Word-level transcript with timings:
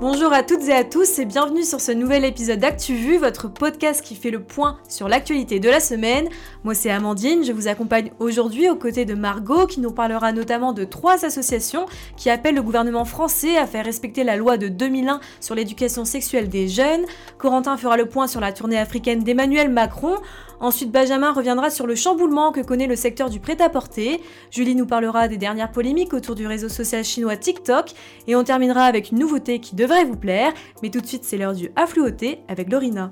Bonjour 0.00 0.32
à 0.32 0.44
toutes 0.44 0.62
et 0.68 0.72
à 0.72 0.84
tous 0.84 1.18
et 1.18 1.24
bienvenue 1.24 1.64
sur 1.64 1.80
ce 1.80 1.90
nouvel 1.90 2.24
épisode 2.24 2.60
d'ActuVu, 2.60 3.16
votre 3.16 3.48
podcast 3.48 4.00
qui 4.00 4.14
fait 4.14 4.30
le 4.30 4.40
point 4.40 4.78
sur 4.88 5.08
l'actualité 5.08 5.58
de 5.58 5.68
la 5.68 5.80
semaine. 5.80 6.28
Moi 6.62 6.76
c'est 6.76 6.88
Amandine, 6.88 7.42
je 7.42 7.50
vous 7.50 7.66
accompagne 7.66 8.12
aujourd'hui 8.20 8.70
aux 8.70 8.76
côtés 8.76 9.04
de 9.04 9.14
Margot 9.14 9.66
qui 9.66 9.80
nous 9.80 9.90
parlera 9.90 10.30
notamment 10.30 10.72
de 10.72 10.84
trois 10.84 11.24
associations 11.24 11.86
qui 12.16 12.30
appellent 12.30 12.54
le 12.54 12.62
gouvernement 12.62 13.04
français 13.04 13.58
à 13.58 13.66
faire 13.66 13.84
respecter 13.84 14.22
la 14.22 14.36
loi 14.36 14.56
de 14.56 14.68
2001 14.68 15.18
sur 15.40 15.56
l'éducation 15.56 16.04
sexuelle 16.04 16.48
des 16.48 16.68
jeunes. 16.68 17.04
Corentin 17.36 17.76
fera 17.76 17.96
le 17.96 18.06
point 18.06 18.28
sur 18.28 18.40
la 18.40 18.52
tournée 18.52 18.78
africaine 18.78 19.24
d'Emmanuel 19.24 19.68
Macron. 19.68 20.14
Ensuite, 20.60 20.90
Benjamin 20.90 21.32
reviendra 21.32 21.70
sur 21.70 21.86
le 21.86 21.94
chamboulement 21.94 22.52
que 22.52 22.60
connaît 22.60 22.86
le 22.86 22.96
secteur 22.96 23.30
du 23.30 23.40
prêt-à-porter. 23.40 24.20
Julie 24.50 24.74
nous 24.74 24.86
parlera 24.86 25.28
des 25.28 25.36
dernières 25.36 25.70
polémiques 25.70 26.14
autour 26.14 26.34
du 26.34 26.46
réseau 26.46 26.68
social 26.68 27.04
chinois 27.04 27.36
TikTok. 27.36 27.92
Et 28.26 28.34
on 28.34 28.44
terminera 28.44 28.84
avec 28.84 29.10
une 29.10 29.18
nouveauté 29.18 29.60
qui 29.60 29.76
devrait 29.76 30.04
vous 30.04 30.16
plaire. 30.16 30.52
Mais 30.82 30.90
tout 30.90 31.00
de 31.00 31.06
suite, 31.06 31.24
c'est 31.24 31.36
l'heure 31.36 31.54
du 31.54 31.70
affluoté 31.76 32.40
avec 32.48 32.70
Lorina. 32.70 33.10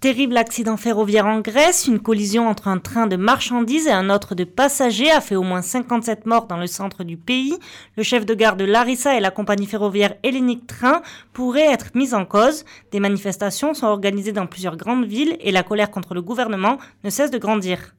Terrible 0.00 0.38
accident 0.38 0.78
ferroviaire 0.78 1.26
en 1.26 1.40
Grèce, 1.40 1.86
une 1.86 2.00
collision 2.00 2.48
entre 2.48 2.68
un 2.68 2.78
train 2.78 3.06
de 3.06 3.16
marchandises 3.16 3.86
et 3.86 3.92
un 3.92 4.08
autre 4.08 4.34
de 4.34 4.44
passagers 4.44 5.10
a 5.10 5.20
fait 5.20 5.36
au 5.36 5.42
moins 5.42 5.60
57 5.60 6.24
morts 6.24 6.46
dans 6.46 6.56
le 6.56 6.66
centre 6.66 7.04
du 7.04 7.18
pays. 7.18 7.58
Le 7.98 8.02
chef 8.02 8.24
de 8.24 8.32
gare 8.32 8.56
de 8.56 8.64
Larissa 8.64 9.14
et 9.14 9.20
la 9.20 9.30
compagnie 9.30 9.66
ferroviaire 9.66 10.14
Hellenic 10.22 10.66
Train 10.66 11.02
pourraient 11.34 11.70
être 11.70 11.90
mis 11.94 12.14
en 12.14 12.24
cause. 12.24 12.64
Des 12.92 13.00
manifestations 13.00 13.74
sont 13.74 13.88
organisées 13.88 14.32
dans 14.32 14.46
plusieurs 14.46 14.78
grandes 14.78 15.04
villes 15.04 15.36
et 15.38 15.52
la 15.52 15.62
colère 15.62 15.90
contre 15.90 16.14
le 16.14 16.22
gouvernement 16.22 16.78
ne 17.04 17.10
cesse 17.10 17.30
de 17.30 17.36
grandir. 17.36 17.94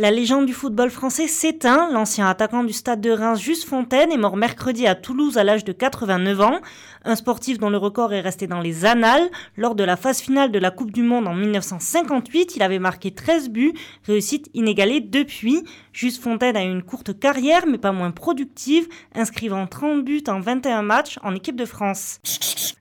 La 0.00 0.10
légende 0.10 0.46
du 0.46 0.54
football 0.54 0.88
français 0.88 1.26
s'éteint. 1.26 1.90
L'ancien 1.92 2.26
attaquant 2.26 2.64
du 2.64 2.72
stade 2.72 3.02
de 3.02 3.10
Reims, 3.10 3.38
Juste 3.38 3.68
Fontaine, 3.68 4.10
est 4.10 4.16
mort 4.16 4.38
mercredi 4.38 4.86
à 4.86 4.94
Toulouse 4.94 5.36
à 5.36 5.44
l'âge 5.44 5.62
de 5.62 5.72
89 5.72 6.40
ans. 6.40 6.60
Un 7.04 7.16
sportif 7.16 7.58
dont 7.58 7.68
le 7.68 7.76
record 7.76 8.14
est 8.14 8.22
resté 8.22 8.46
dans 8.46 8.62
les 8.62 8.86
annales. 8.86 9.28
Lors 9.58 9.74
de 9.74 9.84
la 9.84 9.96
phase 9.98 10.22
finale 10.22 10.52
de 10.52 10.58
la 10.58 10.70
Coupe 10.70 10.90
du 10.90 11.02
Monde 11.02 11.28
en 11.28 11.34
1958, 11.34 12.56
il 12.56 12.62
avait 12.62 12.78
marqué 12.78 13.10
13 13.10 13.50
buts, 13.50 13.74
réussite 14.06 14.48
inégalée 14.54 15.02
depuis. 15.02 15.64
Juste 15.92 16.22
Fontaine 16.22 16.56
a 16.56 16.64
eu 16.64 16.70
une 16.70 16.82
courte 16.82 17.18
carrière, 17.18 17.66
mais 17.66 17.76
pas 17.76 17.92
moins 17.92 18.10
productive, 18.10 18.88
inscrivant 19.14 19.66
30 19.66 20.02
buts 20.02 20.24
en 20.28 20.40
21 20.40 20.80
matchs 20.80 21.18
en 21.22 21.34
équipe 21.34 21.56
de 21.56 21.66
France. 21.66 22.20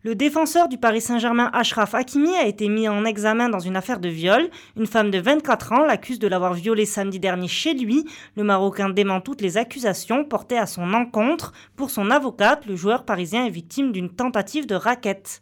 Le 0.03 0.15
défenseur 0.15 0.69
du 0.69 0.77
Paris 0.77 1.01
Saint-Germain 1.01 1.49
Ashraf 1.51 1.93
Hakimi 1.93 2.33
a 2.37 2.47
été 2.47 2.69
mis 2.69 2.87
en 2.87 3.03
examen 3.03 3.49
dans 3.49 3.59
une 3.59 3.75
affaire 3.75 3.99
de 3.99 4.07
viol. 4.07 4.49
Une 4.77 4.87
femme 4.87 5.11
de 5.11 5.19
24 5.19 5.73
ans 5.73 5.85
l'accuse 5.85 6.19
de 6.19 6.27
l'avoir 6.29 6.53
violé 6.53 6.85
dernier 7.17 7.47
chez 7.47 7.73
lui. 7.73 8.05
Le 8.37 8.43
Marocain 8.43 8.89
dément 8.89 9.21
toutes 9.21 9.41
les 9.41 9.57
accusations 9.57 10.23
portées 10.23 10.59
à 10.59 10.67
son 10.67 10.93
encontre. 10.93 11.53
Pour 11.75 11.89
son 11.89 12.11
avocate, 12.11 12.67
le 12.67 12.75
joueur 12.75 13.05
parisien 13.05 13.47
est 13.47 13.49
victime 13.49 13.91
d'une 13.91 14.11
tentative 14.11 14.67
de 14.67 14.75
raquette. 14.75 15.41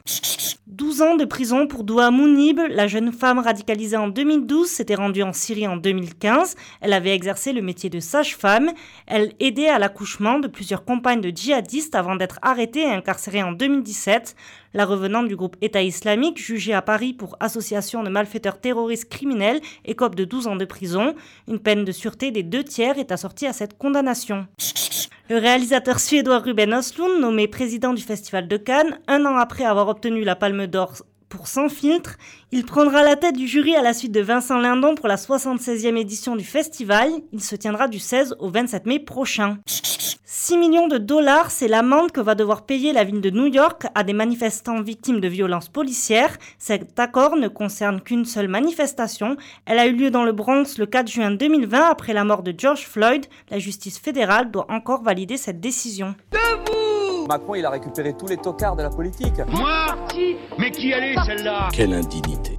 12 0.67 1.01
ans 1.01 1.15
de 1.15 1.25
prison 1.25 1.65
pour 1.65 1.83
Doua 1.83 2.11
Mounib, 2.11 2.59
la 2.69 2.87
jeune 2.87 3.11
femme 3.11 3.39
radicalisée 3.39 3.97
en 3.97 4.09
2012 4.09 4.67
s'était 4.67 4.95
rendue 4.95 5.23
en 5.23 5.33
Syrie 5.33 5.67
en 5.67 5.77
2015. 5.77 6.55
Elle 6.81 6.93
avait 6.93 7.15
exercé 7.15 7.51
le 7.53 7.61
métier 7.61 7.89
de 7.89 7.99
sage-femme. 7.99 8.71
Elle 9.07 9.33
aidait 9.39 9.69
à 9.69 9.79
l'accouchement 9.79 10.39
de 10.39 10.47
plusieurs 10.47 10.85
compagnes 10.85 11.21
de 11.21 11.29
djihadistes 11.29 11.95
avant 11.95 12.15
d'être 12.15 12.37
arrêtée 12.41 12.81
et 12.81 12.91
incarcérée 12.91 13.43
en 13.43 13.53
2017. 13.53 14.35
La 14.73 14.85
revenante 14.85 15.27
du 15.27 15.35
groupe 15.35 15.55
État 15.61 15.81
islamique, 15.81 16.37
jugée 16.37 16.73
à 16.73 16.81
Paris 16.81 17.13
pour 17.13 17.37
association 17.39 18.03
de 18.03 18.09
malfaiteurs 18.09 18.59
terroristes 18.59 19.09
criminels, 19.09 19.61
écope 19.85 20.15
de 20.15 20.25
12 20.25 20.47
ans 20.47 20.55
de 20.55 20.65
prison. 20.65 21.15
Une 21.47 21.59
peine 21.59 21.85
de 21.85 21.91
sûreté 21.91 22.31
des 22.31 22.43
deux 22.43 22.63
tiers 22.63 22.99
est 22.99 23.11
assortie 23.11 23.47
à 23.47 23.53
cette 23.53 23.77
condamnation. 23.77 24.47
Le 25.29 25.37
réalisateur 25.37 25.99
suédois 25.99 26.39
Ruben 26.39 26.73
Östlund, 26.73 27.19
nommé 27.19 27.47
président 27.47 27.93
du 27.93 28.01
Festival 28.01 28.47
de 28.47 28.57
Cannes, 28.57 28.99
un 29.07 29.25
an 29.25 29.35
après 29.35 29.65
avoir 29.65 29.89
obtenu 29.89 30.23
la 30.23 30.35
Palme 30.35 30.67
d'Or 30.67 30.93
pour 31.29 31.47
Sans 31.47 31.69
filtre, 31.69 32.15
il 32.51 32.65
prendra 32.65 33.03
la 33.03 33.15
tête 33.15 33.35
du 33.35 33.47
jury 33.47 33.75
à 33.75 33.81
la 33.81 33.93
suite 33.93 34.11
de 34.11 34.21
Vincent 34.21 34.59
Lindon 34.59 34.95
pour 34.95 35.07
la 35.07 35.15
76e 35.15 35.97
édition 35.97 36.35
du 36.35 36.45
festival. 36.45 37.09
Il 37.33 37.43
se 37.43 37.55
tiendra 37.55 37.87
du 37.87 37.99
16 37.99 38.35
au 38.39 38.49
27 38.49 38.85
mai 38.85 38.99
prochain. 38.99 39.57
6 39.65 40.57
millions 40.57 40.87
de 40.87 40.97
dollars, 40.97 41.51
c'est 41.51 41.67
l'amende 41.67 42.11
que 42.11 42.21
va 42.21 42.35
devoir 42.35 42.61
payer 42.61 42.93
la 42.93 43.03
ville 43.03 43.19
de 43.19 43.29
New 43.29 43.47
York 43.47 43.87
à 43.95 44.03
des 44.03 44.13
manifestants 44.13 44.81
victimes 44.81 45.19
de 45.19 45.27
violences 45.27 45.67
policières. 45.67 46.37
Cet 46.57 46.97
accord 46.99 47.35
ne 47.35 47.49
concerne 47.49 47.99
qu'une 47.99 48.23
seule 48.23 48.47
manifestation. 48.47 49.35
Elle 49.65 49.79
a 49.79 49.87
eu 49.87 49.93
lieu 49.93 50.11
dans 50.11 50.23
le 50.23 50.31
Bronx 50.31 50.77
le 50.77 50.85
4 50.85 51.09
juin 51.09 51.31
2020 51.31 51.89
après 51.89 52.13
la 52.13 52.23
mort 52.23 52.43
de 52.43 52.53
George 52.57 52.85
Floyd. 52.87 53.25
La 53.49 53.59
justice 53.59 53.99
fédérale 53.99 54.49
doit 54.51 54.67
encore 54.69 55.03
valider 55.03 55.35
cette 55.35 55.59
décision. 55.59 56.15
Debout 56.31 57.27
Macron, 57.27 57.55
il 57.55 57.65
a 57.65 57.69
récupéré 57.69 58.13
tous 58.17 58.27
les 58.27 58.37
tocards 58.37 58.77
de 58.77 58.83
la 58.83 58.89
politique. 58.89 59.33
Moi 59.49 59.87
Mais 60.57 60.71
qui 60.71 60.93
allait 60.93 61.15
celle-là 61.25 61.69
Quelle 61.73 61.93
indignité. 61.93 62.57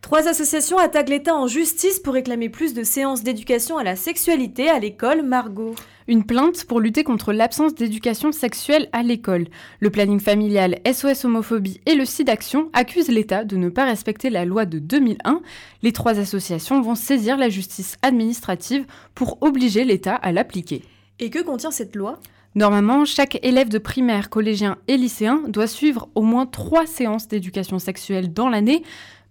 Trois 0.00 0.26
associations 0.26 0.78
attaquent 0.78 1.10
l'État 1.10 1.34
en 1.34 1.46
justice 1.46 2.00
pour 2.00 2.14
réclamer 2.14 2.48
plus 2.48 2.72
de 2.72 2.82
séances 2.82 3.22
d'éducation 3.22 3.76
à 3.76 3.84
la 3.84 3.94
sexualité 3.94 4.70
à 4.70 4.78
l'école. 4.78 5.22
Margot. 5.22 5.74
Une 6.06 6.24
plainte 6.24 6.64
pour 6.64 6.80
lutter 6.80 7.04
contre 7.04 7.34
l'absence 7.34 7.74
d'éducation 7.74 8.32
sexuelle 8.32 8.88
à 8.92 9.02
l'école. 9.02 9.48
Le 9.80 9.90
planning 9.90 10.20
familial 10.20 10.78
SOS 10.90 11.26
homophobie 11.26 11.82
et 11.84 11.94
le 11.94 12.06
SIDAction 12.06 12.70
accusent 12.72 13.10
l'État 13.10 13.44
de 13.44 13.56
ne 13.58 13.68
pas 13.68 13.84
respecter 13.84 14.30
la 14.30 14.46
loi 14.46 14.64
de 14.64 14.78
2001. 14.78 15.42
Les 15.82 15.92
trois 15.92 16.18
associations 16.18 16.80
vont 16.80 16.94
saisir 16.94 17.36
la 17.36 17.50
justice 17.50 17.96
administrative 18.00 18.86
pour 19.14 19.36
obliger 19.42 19.84
l'État 19.84 20.14
à 20.14 20.32
l'appliquer. 20.32 20.82
Et 21.18 21.28
que 21.28 21.42
contient 21.42 21.70
cette 21.70 21.94
loi? 21.94 22.18
Normalement, 22.54 23.04
chaque 23.04 23.38
élève 23.44 23.68
de 23.68 23.78
primaire, 23.78 24.30
collégien 24.30 24.78
et 24.88 24.96
lycéen 24.96 25.42
doit 25.48 25.66
suivre 25.66 26.08
au 26.14 26.22
moins 26.22 26.46
trois 26.46 26.86
séances 26.86 27.28
d'éducation 27.28 27.78
sexuelle 27.78 28.32
dans 28.32 28.48
l'année, 28.48 28.82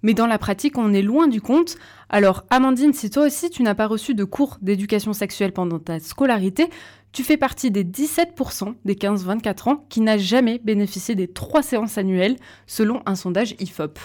mais 0.03 0.13
dans 0.13 0.27
la 0.27 0.37
pratique, 0.37 0.77
on 0.77 0.93
est 0.93 1.01
loin 1.01 1.27
du 1.27 1.41
compte. 1.41 1.75
Alors, 2.09 2.45
Amandine, 2.49 2.93
si 2.93 3.09
toi 3.09 3.25
aussi 3.25 3.49
tu 3.49 3.63
n'as 3.63 3.75
pas 3.75 3.87
reçu 3.87 4.13
de 4.13 4.23
cours 4.23 4.57
d'éducation 4.61 5.13
sexuelle 5.13 5.51
pendant 5.51 5.79
ta 5.79 5.99
scolarité, 5.99 6.69
tu 7.11 7.23
fais 7.23 7.37
partie 7.37 7.71
des 7.71 7.83
17% 7.83 8.75
des 8.85 8.93
15-24 8.95 9.69
ans 9.69 9.85
qui 9.89 10.01
n'a 10.01 10.17
jamais 10.17 10.59
bénéficié 10.63 11.15
des 11.15 11.27
trois 11.27 11.63
séances 11.63 11.97
annuelles, 11.97 12.37
selon 12.67 13.01
un 13.05 13.15
sondage 13.15 13.55
IFOP. 13.59 13.99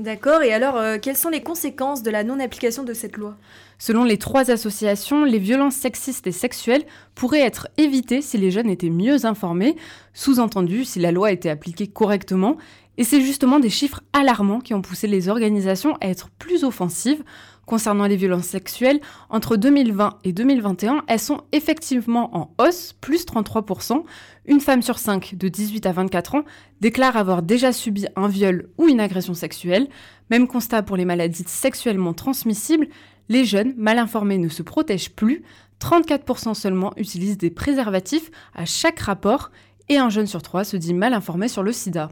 D'accord, 0.00 0.40
et 0.40 0.54
alors 0.54 0.78
euh, 0.78 0.96
quelles 0.96 1.16
sont 1.16 1.28
les 1.28 1.42
conséquences 1.42 2.02
de 2.02 2.10
la 2.10 2.24
non-application 2.24 2.84
de 2.84 2.94
cette 2.94 3.18
loi? 3.18 3.36
Selon 3.78 4.02
les 4.02 4.16
trois 4.16 4.50
associations, 4.50 5.26
les 5.26 5.38
violences 5.38 5.74
sexistes 5.74 6.26
et 6.26 6.32
sexuelles 6.32 6.86
pourraient 7.14 7.42
être 7.42 7.68
évitées 7.76 8.22
si 8.22 8.38
les 8.38 8.50
jeunes 8.50 8.70
étaient 8.70 8.88
mieux 8.88 9.26
informés, 9.26 9.76
sous-entendu 10.14 10.86
si 10.86 11.00
la 11.00 11.12
loi 11.12 11.32
était 11.32 11.50
appliquée 11.50 11.86
correctement, 11.86 12.56
et 12.96 13.04
c'est 13.04 13.20
justement 13.20 13.60
des 13.60 13.68
chiffres 13.68 14.00
alarmants 14.14 14.60
qui 14.60 14.72
ont 14.72 14.80
poussé 14.80 15.06
les 15.06 15.28
organisations 15.28 15.98
à 16.00 16.08
être 16.08 16.30
plus 16.38 16.64
offensives. 16.64 17.22
Concernant 17.70 18.08
les 18.08 18.16
violences 18.16 18.46
sexuelles, 18.46 18.98
entre 19.28 19.54
2020 19.54 20.18
et 20.24 20.32
2021, 20.32 21.04
elles 21.06 21.20
sont 21.20 21.42
effectivement 21.52 22.36
en 22.36 22.52
hausse, 22.58 22.94
plus 23.00 23.24
33%. 23.24 24.02
Une 24.46 24.58
femme 24.58 24.82
sur 24.82 24.98
cinq 24.98 25.36
de 25.36 25.46
18 25.46 25.86
à 25.86 25.92
24 25.92 26.34
ans 26.34 26.44
déclare 26.80 27.16
avoir 27.16 27.42
déjà 27.42 27.72
subi 27.72 28.06
un 28.16 28.26
viol 28.26 28.70
ou 28.76 28.88
une 28.88 28.98
agression 28.98 29.34
sexuelle. 29.34 29.86
Même 30.30 30.48
constat 30.48 30.82
pour 30.82 30.96
les 30.96 31.04
maladies 31.04 31.44
sexuellement 31.46 32.12
transmissibles. 32.12 32.88
Les 33.28 33.44
jeunes, 33.44 33.72
mal 33.76 34.00
informés, 34.00 34.38
ne 34.38 34.48
se 34.48 34.64
protègent 34.64 35.12
plus. 35.12 35.44
34% 35.80 36.54
seulement 36.54 36.92
utilisent 36.96 37.38
des 37.38 37.50
préservatifs 37.50 38.32
à 38.52 38.64
chaque 38.64 38.98
rapport. 38.98 39.52
Et 39.88 39.96
un 39.96 40.10
jeune 40.10 40.26
sur 40.26 40.42
trois 40.42 40.64
se 40.64 40.76
dit 40.76 40.92
mal 40.92 41.14
informé 41.14 41.46
sur 41.46 41.62
le 41.62 41.70
sida. 41.70 42.10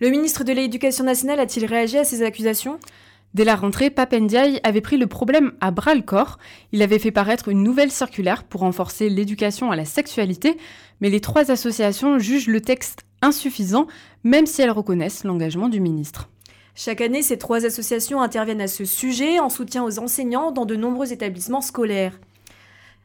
Le 0.00 0.10
ministre 0.10 0.42
de 0.42 0.52
l'Éducation 0.52 1.04
nationale 1.04 1.38
a-t-il 1.38 1.66
réagi 1.66 1.98
à 1.98 2.04
ces 2.04 2.22
accusations? 2.22 2.80
Dès 3.36 3.44
la 3.44 3.54
rentrée, 3.54 3.90
Papendiaï 3.90 4.60
avait 4.62 4.80
pris 4.80 4.96
le 4.96 5.06
problème 5.06 5.52
à 5.60 5.70
bras 5.70 5.94
le 5.94 6.00
corps. 6.00 6.38
Il 6.72 6.80
avait 6.80 6.98
fait 6.98 7.10
paraître 7.10 7.48
une 7.48 7.62
nouvelle 7.62 7.90
circulaire 7.90 8.44
pour 8.44 8.62
renforcer 8.62 9.10
l'éducation 9.10 9.70
à 9.70 9.76
la 9.76 9.84
sexualité, 9.84 10.56
mais 11.02 11.10
les 11.10 11.20
trois 11.20 11.50
associations 11.50 12.18
jugent 12.18 12.46
le 12.46 12.62
texte 12.62 13.00
insuffisant, 13.20 13.88
même 14.24 14.46
si 14.46 14.62
elles 14.62 14.70
reconnaissent 14.70 15.22
l'engagement 15.22 15.68
du 15.68 15.80
ministre. 15.80 16.30
Chaque 16.74 17.02
année, 17.02 17.20
ces 17.20 17.36
trois 17.36 17.66
associations 17.66 18.22
interviennent 18.22 18.62
à 18.62 18.68
ce 18.68 18.86
sujet 18.86 19.38
en 19.38 19.50
soutien 19.50 19.84
aux 19.84 19.98
enseignants 19.98 20.50
dans 20.50 20.64
de 20.64 20.74
nombreux 20.74 21.12
établissements 21.12 21.60
scolaires. 21.60 22.18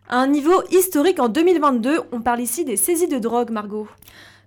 À 0.08 0.16
un 0.16 0.28
niveau 0.28 0.64
historique 0.72 1.20
en 1.20 1.28
2022, 1.28 2.04
on 2.14 2.22
parle 2.22 2.40
ici 2.40 2.64
des 2.64 2.78
saisies 2.78 3.10
de 3.10 3.20
drogue, 3.20 3.50
Margot. 3.50 3.90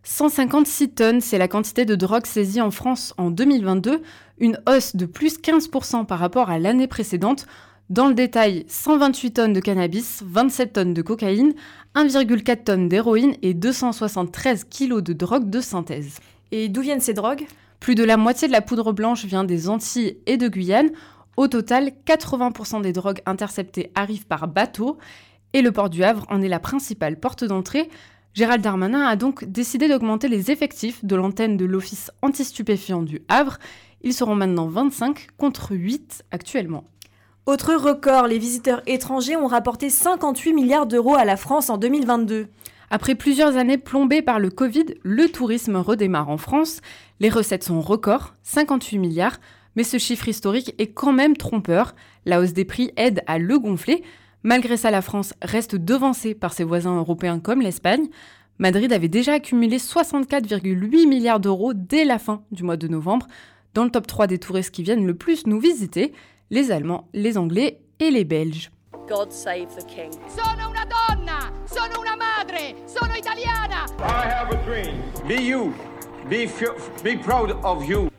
156 0.05 0.91
tonnes, 0.91 1.21
c'est 1.23 1.39
la 1.39 1.49
quantité 1.49 1.87
de 1.87 1.95
drogue 1.95 2.27
saisie 2.27 2.61
en 2.61 2.71
France 2.71 3.15
en 3.17 3.31
2022, 3.31 4.03
une 4.39 4.59
hausse 4.69 4.97
de 4.97 5.07
plus 5.07 5.39
15% 5.39 6.07
par 6.07 6.19
rapport 6.19 6.51
à 6.51 6.59
l'année 6.59 6.87
précédente. 6.87 7.47
Dans 7.91 8.09
le 8.09 8.15
détail, 8.15 8.65
128 8.69 9.33
tonnes 9.33 9.53
de 9.53 9.61
cannabis, 9.61 10.23
27 10.25 10.73
tonnes 10.73 10.95
de 10.95 11.03
cocaïne, 11.03 11.55
1,4 11.95 12.65
tonnes 12.65 12.89
d'héroïne 12.89 13.37
et 13.43 13.55
273 13.55 14.65
kilos 14.65 15.03
de 15.03 15.13
drogue 15.13 15.51
de 15.51 15.61
synthèse. 15.61 16.19
Et 16.51 16.69
d'où 16.69 16.81
viennent 16.81 17.01
ces 17.01 17.15
drogues? 17.15 17.47
Plus 17.81 17.95
de 17.95 18.05
la 18.05 18.17
moitié 18.17 18.49
de 18.49 18.53
la 18.53 18.63
poudre 18.63 18.93
blanche 18.93 19.27
vient 19.27 19.45
des 19.45 19.69
Antilles 19.69 20.17
et 20.27 20.39
de 20.39 20.49
Guyane. 20.49 20.91
Au 21.37 21.49
total, 21.49 21.93
80% 22.07 22.81
des 22.81 22.93
drogues 22.93 23.21
interceptées 23.27 23.91
arrivent 23.95 24.27
par 24.27 24.49
bateau 24.49 24.99
et 25.53 25.63
le 25.63 25.73
port 25.73 25.91
du 25.91 26.03
Havre 26.03 26.27
en 26.31 26.41
est 26.43 26.49
la 26.49 26.61
principale 26.61 27.19
porte 27.19 27.45
d'entrée. 27.45 27.89
Gérald 28.35 28.63
Darmanin 28.63 29.07
a 29.07 29.17
donc 29.17 29.45
décidé 29.45 29.89
d'augmenter 29.89 30.29
les 30.29 30.51
effectifs 30.51 31.05
de 31.05 31.15
l'antenne 31.15 31.57
de 31.57 31.65
l'Office 31.65 32.11
anti-stupéfiant 32.23 33.03
du 33.03 33.23
Havre. 33.29 33.59
Ils 34.05 34.13
seront 34.13 34.35
maintenant 34.35 34.67
25 34.67 35.29
contre 35.39 35.73
8 35.73 36.25
actuellement. 36.31 36.85
Autre 37.47 37.75
record, 37.75 38.27
les 38.27 38.39
visiteurs 38.39 38.83
étrangers 38.87 39.37
ont 39.37 39.47
rapporté 39.47 39.89
58 39.89 40.53
milliards 40.53 40.87
d'euros 40.87 41.15
à 41.15 41.25
la 41.25 41.39
France 41.39 41.71
en 41.71 41.79
2022. 41.79 42.49
Après 42.91 43.15
plusieurs 43.15 43.57
années 43.57 43.79
plombées 43.79 44.21
par 44.21 44.39
le 44.39 44.51
Covid, 44.51 44.85
le 45.03 45.29
tourisme 45.31 45.77
redémarre 45.77 46.29
en 46.29 46.37
France. 46.37 46.83
Les 47.19 47.31
recettes 47.31 47.65
sont 47.65 47.81
records, 47.81 48.35
58 48.43 48.99
milliards, 48.99 49.39
mais 49.75 49.85
ce 49.85 49.97
chiffre 49.97 50.29
historique 50.29 50.75
est 50.79 50.93
quand 50.93 51.13
même 51.13 51.37
trompeur. 51.37 51.95
La 52.27 52.41
hausse 52.41 52.53
des 52.53 52.67
prix 52.67 52.93
aide 52.97 53.23
à 53.27 53.39
le 53.39 53.59
gonfler. 53.59 54.05
Malgré 54.43 54.77
ça, 54.77 54.91
la 54.91 55.01
France 55.01 55.33
reste 55.41 55.77
devancée 55.77 56.35
par 56.35 56.53
ses 56.53 56.65
voisins 56.65 56.99
européens 56.99 57.41
comme 57.41 57.63
l'Espagne. 57.63 58.09
Madrid 58.59 58.93
avait 58.93 59.09
déjà 59.09 59.33
accumulé 59.33 59.79
64,8 59.79 61.09
milliards 61.09 61.41
d'euros 61.41 61.73
dès 61.75 62.05
la 62.05 62.19
fin 62.19 62.43
du 62.53 62.63
mois 62.65 62.77
de 62.77 62.87
novembre. 62.87 63.27
Dans 63.75 63.83
le 63.83 63.91
top 63.91 64.07
3 64.07 64.29
des 64.29 64.39
touristes 64.39 64.71
qui 64.71 64.85
viennent 64.85 65.05
le 65.05 65.15
plus 65.15 65.49
nous 65.49 65.59
visiter, 65.59 66.13
les 66.51 66.71
Allemands, 66.71 67.09
les 67.13 67.37
Anglais 67.37 67.81
et 67.99 68.13
les 68.13 68.25
Belges. 68.25 68.71
God 69.09 69.33
save 69.33 69.67
the 69.77 69.85
king. 69.85 70.13
Sono 70.29 70.71
una 70.71 70.85
donna, 70.87 71.53
sono 71.67 72.01
una 72.01 72.15
madre, 72.17 72.77
sono 72.87 73.13
italiana. 73.15 73.85
I 73.99 74.29
have 74.31 74.55
a 74.55 74.63
dream. 74.65 75.03
Be 75.27 75.43
you. 75.43 75.75
Be, 76.31 76.49
be 77.03 77.17
proud 77.17 77.51
of 77.65 77.85
you. 77.85 78.14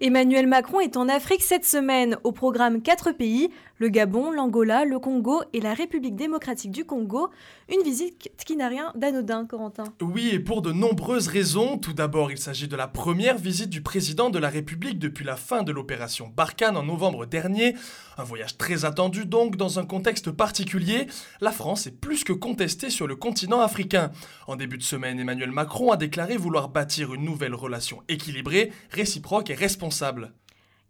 Emmanuel 0.00 0.46
Macron 0.46 0.78
est 0.78 0.96
en 0.96 1.08
Afrique 1.08 1.42
cette 1.42 1.64
semaine 1.64 2.18
au 2.22 2.30
programme 2.30 2.82
4 2.82 3.10
pays, 3.10 3.50
le 3.78 3.88
Gabon, 3.88 4.30
l'Angola, 4.30 4.84
le 4.84 5.00
Congo 5.00 5.42
et 5.52 5.60
la 5.60 5.74
République 5.74 6.14
démocratique 6.14 6.70
du 6.70 6.84
Congo. 6.84 7.30
Une 7.68 7.82
visite 7.82 8.30
qui 8.44 8.56
n'a 8.56 8.68
rien 8.68 8.92
d'anodin, 8.94 9.44
Corentin. 9.44 9.84
Oui, 10.00 10.30
et 10.32 10.38
pour 10.38 10.62
de 10.62 10.70
nombreuses 10.70 11.26
raisons. 11.26 11.78
Tout 11.78 11.94
d'abord, 11.94 12.30
il 12.30 12.38
s'agit 12.38 12.68
de 12.68 12.76
la 12.76 12.86
première 12.86 13.38
visite 13.38 13.70
du 13.70 13.82
président 13.82 14.30
de 14.30 14.38
la 14.38 14.48
République 14.48 15.00
depuis 15.00 15.24
la 15.24 15.36
fin 15.36 15.64
de 15.64 15.72
l'opération 15.72 16.32
Barkhane 16.34 16.76
en 16.76 16.84
novembre 16.84 17.26
dernier. 17.26 17.74
Un 18.18 18.24
voyage 18.24 18.56
très 18.56 18.84
attendu 18.84 19.26
donc 19.26 19.56
dans 19.56 19.80
un 19.80 19.84
contexte 19.84 20.30
particulier. 20.30 21.08
La 21.40 21.52
France 21.52 21.88
est 21.88 22.00
plus 22.00 22.22
que 22.22 22.32
contestée 22.32 22.90
sur 22.90 23.08
le 23.08 23.16
continent 23.16 23.60
africain. 23.60 24.12
En 24.46 24.54
début 24.54 24.78
de 24.78 24.82
semaine, 24.82 25.18
Emmanuel 25.18 25.50
Macron 25.50 25.90
a 25.90 25.96
déclaré 25.96 26.36
vouloir 26.36 26.68
bâtir 26.68 27.14
une 27.14 27.24
nouvelle 27.24 27.54
relation 27.54 28.02
équilibrée, 28.08 28.72
réciproque 28.90 29.50
et 29.50 29.54
responsable. 29.54 29.87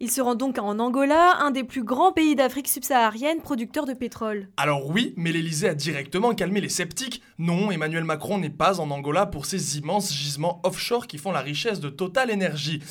Il 0.01 0.09
se 0.09 0.21
rend 0.21 0.35
donc 0.35 0.57
en 0.59 0.79
Angola, 0.79 1.37
un 1.41 1.51
des 1.51 1.65
plus 1.65 1.83
grands 1.83 2.13
pays 2.13 2.33
d'Afrique 2.33 2.69
subsaharienne 2.69 3.41
producteurs 3.41 3.85
de 3.85 3.93
pétrole. 3.93 4.47
Alors 4.55 4.89
oui, 4.89 5.13
mais 5.17 5.33
l'Elysée 5.33 5.67
a 5.67 5.73
directement 5.73 6.33
calmé 6.33 6.61
les 6.61 6.69
sceptiques. 6.69 7.21
Non, 7.37 7.69
Emmanuel 7.69 8.05
Macron 8.05 8.37
n'est 8.37 8.49
pas 8.49 8.79
en 8.79 8.91
Angola 8.91 9.25
pour 9.25 9.45
ces 9.45 9.77
immenses 9.77 10.13
gisements 10.13 10.61
offshore 10.63 11.05
qui 11.05 11.17
font 11.17 11.33
la 11.33 11.41
richesse 11.41 11.81
de 11.81 11.89
Total 11.89 12.31
Energy 12.31 12.81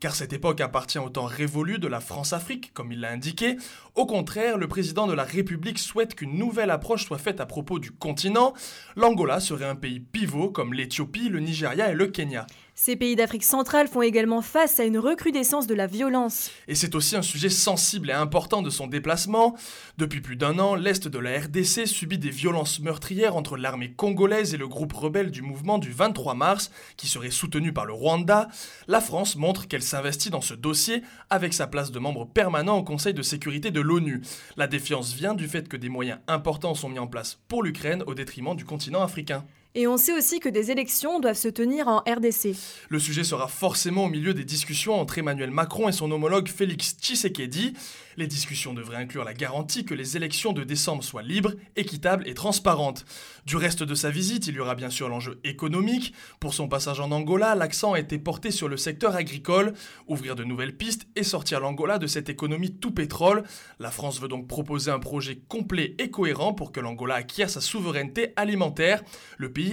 car 0.00 0.14
cette 0.14 0.32
époque 0.32 0.60
appartient 0.60 0.98
au 0.98 1.08
temps 1.08 1.24
révolu 1.24 1.78
de 1.78 1.88
la 1.88 2.00
France-Afrique, 2.00 2.72
comme 2.74 2.92
il 2.92 3.00
l'a 3.00 3.10
indiqué. 3.10 3.56
Au 3.94 4.06
contraire, 4.06 4.58
le 4.58 4.68
président 4.68 5.06
de 5.06 5.12
la 5.12 5.24
République 5.24 5.78
souhaite 5.78 6.14
qu'une 6.14 6.38
nouvelle 6.38 6.70
approche 6.70 7.04
soit 7.04 7.18
faite 7.18 7.40
à 7.40 7.46
propos 7.46 7.78
du 7.78 7.90
continent. 7.90 8.54
L'Angola 8.96 9.40
serait 9.40 9.64
un 9.64 9.76
pays 9.76 10.00
pivot 10.00 10.50
comme 10.50 10.72
l'Éthiopie, 10.72 11.28
le 11.28 11.40
Nigeria 11.40 11.90
et 11.90 11.94
le 11.94 12.06
Kenya. 12.06 12.46
Ces 12.80 12.94
pays 12.94 13.16
d'Afrique 13.16 13.42
centrale 13.42 13.88
font 13.88 14.02
également 14.02 14.40
face 14.40 14.78
à 14.78 14.84
une 14.84 14.98
recrudescence 14.98 15.66
de 15.66 15.74
la 15.74 15.88
violence. 15.88 16.52
Et 16.68 16.76
c'est 16.76 16.94
aussi 16.94 17.16
un 17.16 17.22
sujet 17.22 17.48
sensible 17.48 18.08
et 18.08 18.12
important 18.12 18.62
de 18.62 18.70
son 18.70 18.86
déplacement. 18.86 19.56
Depuis 19.98 20.20
plus 20.20 20.36
d'un 20.36 20.60
an, 20.60 20.76
l'Est 20.76 21.08
de 21.08 21.18
la 21.18 21.40
RDC 21.40 21.88
subit 21.88 22.18
des 22.18 22.30
violences 22.30 22.78
meurtrières 22.78 23.34
entre 23.34 23.56
l'armée 23.56 23.90
congolaise 23.90 24.54
et 24.54 24.58
le 24.58 24.68
groupe 24.68 24.92
rebelle 24.92 25.32
du 25.32 25.42
mouvement 25.42 25.78
du 25.78 25.90
23 25.90 26.34
mars, 26.34 26.70
qui 26.96 27.08
serait 27.08 27.32
soutenu 27.32 27.72
par 27.72 27.84
le 27.84 27.94
Rwanda. 27.94 28.46
La 28.86 29.00
France 29.00 29.34
montre 29.34 29.66
qu'elle 29.66 29.82
s'investit 29.88 30.30
dans 30.30 30.40
ce 30.40 30.54
dossier 30.54 31.02
avec 31.30 31.52
sa 31.54 31.66
place 31.66 31.90
de 31.90 31.98
membre 31.98 32.26
permanent 32.26 32.78
au 32.78 32.84
Conseil 32.84 33.14
de 33.14 33.22
sécurité 33.22 33.70
de 33.70 33.80
l'ONU. 33.80 34.22
La 34.56 34.66
défiance 34.66 35.12
vient 35.12 35.34
du 35.34 35.48
fait 35.48 35.68
que 35.68 35.76
des 35.76 35.88
moyens 35.88 36.20
importants 36.28 36.74
sont 36.74 36.88
mis 36.88 36.98
en 36.98 37.06
place 37.06 37.38
pour 37.48 37.62
l'Ukraine 37.62 38.04
au 38.06 38.14
détriment 38.14 38.54
du 38.54 38.64
continent 38.64 39.02
africain. 39.02 39.44
Et 39.74 39.86
on 39.86 39.96
sait 39.96 40.16
aussi 40.16 40.40
que 40.40 40.48
des 40.48 40.70
élections 40.70 41.20
doivent 41.20 41.36
se 41.36 41.48
tenir 41.48 41.88
en 41.88 41.98
RDC. 41.98 42.56
Le 42.88 42.98
sujet 42.98 43.22
sera 43.22 43.48
forcément 43.48 44.06
au 44.06 44.08
milieu 44.08 44.32
des 44.32 44.44
discussions 44.44 44.98
entre 44.98 45.18
Emmanuel 45.18 45.50
Macron 45.50 45.88
et 45.88 45.92
son 45.92 46.10
homologue 46.10 46.48
Félix 46.48 46.96
Tshisekedi. 46.98 47.74
Les 48.16 48.26
discussions 48.26 48.74
devraient 48.74 48.96
inclure 48.96 49.22
la 49.22 49.34
garantie 49.34 49.84
que 49.84 49.94
les 49.94 50.16
élections 50.16 50.52
de 50.52 50.64
décembre 50.64 51.04
soient 51.04 51.22
libres, 51.22 51.52
équitables 51.76 52.26
et 52.26 52.34
transparentes. 52.34 53.04
Du 53.46 53.56
reste 53.56 53.84
de 53.84 53.94
sa 53.94 54.10
visite, 54.10 54.48
il 54.48 54.56
y 54.56 54.58
aura 54.58 54.74
bien 54.74 54.90
sûr 54.90 55.08
l'enjeu 55.08 55.38
économique. 55.44 56.12
Pour 56.40 56.52
son 56.52 56.66
passage 56.66 56.98
en 56.98 57.12
Angola, 57.12 57.54
l'accent 57.54 57.92
a 57.92 58.00
été 58.00 58.18
porté 58.18 58.50
sur 58.50 58.68
le 58.68 58.76
secteur 58.76 59.14
agricole, 59.14 59.72
ouvrir 60.08 60.34
de 60.34 60.42
nouvelles 60.42 60.76
pistes 60.76 61.06
et 61.14 61.22
sortir 61.22 61.60
l'Angola 61.60 61.98
de 61.98 62.08
cette 62.08 62.28
économie 62.28 62.74
tout 62.74 62.90
pétrole. 62.90 63.44
La 63.78 63.92
France 63.92 64.20
veut 64.20 64.26
donc 64.26 64.48
proposer 64.48 64.90
un 64.90 64.98
projet 64.98 65.38
complet 65.46 65.94
et 65.98 66.10
cohérent 66.10 66.54
pour 66.54 66.72
que 66.72 66.80
l'Angola 66.80 67.14
acquiert 67.14 67.50
sa 67.50 67.60
souveraineté 67.60 68.32
alimentaire. 68.34 69.04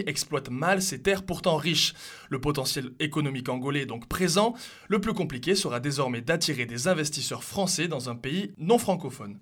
Exploite 0.07 0.49
mal 0.49 0.81
ses 0.81 1.01
terres 1.01 1.23
pourtant 1.23 1.57
riches. 1.57 1.93
Le 2.29 2.39
potentiel 2.39 2.91
économique 2.99 3.49
angolais 3.49 3.81
est 3.81 3.85
donc 3.85 4.07
présent. 4.07 4.53
Le 4.87 4.99
plus 4.99 5.13
compliqué 5.13 5.55
sera 5.55 5.79
désormais 5.79 6.21
d'attirer 6.21 6.65
des 6.65 6.87
investisseurs 6.87 7.43
français 7.43 7.87
dans 7.87 8.09
un 8.09 8.15
pays 8.15 8.53
non 8.57 8.77
francophones. 8.77 9.39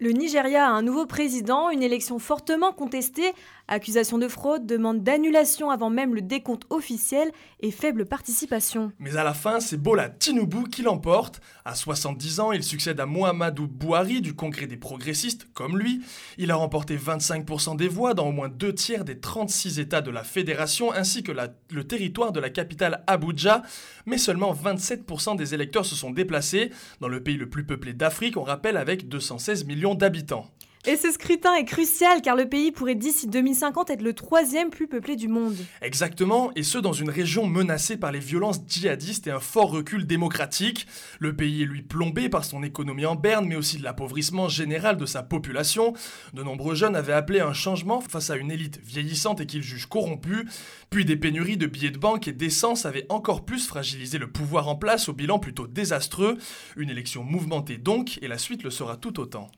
Le 0.00 0.12
Nigeria 0.12 0.68
a 0.68 0.70
un 0.70 0.82
nouveau 0.82 1.06
président, 1.06 1.70
une 1.70 1.82
élection 1.82 2.20
fortement 2.20 2.72
contestée, 2.72 3.32
accusation 3.68 4.18
de 4.18 4.28
fraude, 4.28 4.66
demande 4.66 5.02
d'annulation 5.02 5.70
avant 5.70 5.90
même 5.90 6.14
le 6.14 6.22
décompte 6.22 6.64
officiel 6.70 7.30
et 7.60 7.70
faible 7.70 8.06
participation. 8.06 8.92
Mais 8.98 9.16
à 9.16 9.24
la 9.24 9.34
fin, 9.34 9.60
c'est 9.60 9.76
Bola 9.76 10.08
Tinubu 10.08 10.68
qui 10.70 10.82
l'emporte. 10.82 11.40
À 11.64 11.74
70 11.74 12.40
ans, 12.40 12.52
il 12.52 12.62
succède 12.62 12.98
à 13.00 13.06
Mohamedou 13.06 13.66
Bouhari 13.66 14.20
du 14.20 14.34
Congrès 14.34 14.66
des 14.66 14.76
progressistes, 14.76 15.46
comme 15.54 15.78
lui. 15.78 16.00
Il 16.38 16.50
a 16.50 16.56
remporté 16.56 16.96
25% 16.96 17.76
des 17.76 17.88
voix 17.88 18.14
dans 18.14 18.26
au 18.26 18.32
moins 18.32 18.48
deux 18.48 18.74
tiers 18.74 19.04
des 19.04 19.20
36 19.20 19.78
États 19.78 20.00
de 20.00 20.10
la 20.10 20.24
fédération 20.24 20.92
ainsi 20.92 21.22
que 21.22 21.32
le 21.70 21.84
territoire 21.84 22.32
de 22.32 22.40
la 22.40 22.50
capitale 22.50 23.04
Abuja. 23.06 23.62
Mais 24.06 24.18
seulement 24.18 24.54
27% 24.54 25.36
des 25.36 25.54
électeurs 25.54 25.84
se 25.84 25.94
sont 25.94 26.10
déplacés 26.10 26.70
dans 27.00 27.08
le 27.08 27.22
pays 27.22 27.36
le 27.36 27.48
plus 27.48 27.64
peuplé 27.64 27.92
d'Afrique, 27.92 28.36
on 28.36 28.42
rappelle 28.42 28.76
avec 28.76 29.08
216 29.08 29.64
millions 29.64 29.94
d'habitants. 29.94 30.46
Et 30.90 30.96
ce 30.96 31.12
scrutin 31.12 31.54
est 31.54 31.66
crucial 31.66 32.22
car 32.22 32.34
le 32.34 32.48
pays 32.48 32.72
pourrait 32.72 32.94
d'ici 32.94 33.26
2050 33.26 33.90
être 33.90 34.00
le 34.00 34.14
troisième 34.14 34.70
plus 34.70 34.88
peuplé 34.88 35.16
du 35.16 35.28
monde. 35.28 35.54
Exactement, 35.82 36.50
et 36.56 36.62
ce 36.62 36.78
dans 36.78 36.94
une 36.94 37.10
région 37.10 37.46
menacée 37.46 37.98
par 37.98 38.10
les 38.10 38.20
violences 38.20 38.62
djihadistes 38.66 39.26
et 39.26 39.30
un 39.30 39.38
fort 39.38 39.70
recul 39.70 40.06
démocratique. 40.06 40.86
Le 41.18 41.36
pays 41.36 41.60
est 41.60 41.66
lui 41.66 41.82
plombé 41.82 42.30
par 42.30 42.42
son 42.42 42.62
économie 42.62 43.04
en 43.04 43.16
berne, 43.16 43.44
mais 43.46 43.56
aussi 43.56 43.76
de 43.76 43.84
l'appauvrissement 43.84 44.48
général 44.48 44.96
de 44.96 45.04
sa 45.04 45.22
population. 45.22 45.92
De 46.32 46.42
nombreux 46.42 46.74
jeunes 46.74 46.96
avaient 46.96 47.12
appelé 47.12 47.40
un 47.40 47.52
changement 47.52 48.00
face 48.00 48.30
à 48.30 48.36
une 48.36 48.50
élite 48.50 48.80
vieillissante 48.82 49.42
et 49.42 49.46
qu'ils 49.46 49.62
jugent 49.62 49.90
corrompue. 49.90 50.48
Puis 50.88 51.04
des 51.04 51.16
pénuries 51.16 51.58
de 51.58 51.66
billets 51.66 51.90
de 51.90 51.98
banque 51.98 52.28
et 52.28 52.32
d'essence 52.32 52.86
avaient 52.86 53.04
encore 53.10 53.44
plus 53.44 53.66
fragilisé 53.66 54.16
le 54.16 54.30
pouvoir 54.30 54.68
en 54.68 54.76
place 54.76 55.10
au 55.10 55.12
bilan 55.12 55.38
plutôt 55.38 55.66
désastreux. 55.66 56.38
Une 56.78 56.88
élection 56.88 57.24
mouvementée 57.24 57.76
donc, 57.76 58.18
et 58.22 58.26
la 58.26 58.38
suite 58.38 58.62
le 58.62 58.70
sera 58.70 58.96
tout 58.96 59.20
autant. 59.20 59.50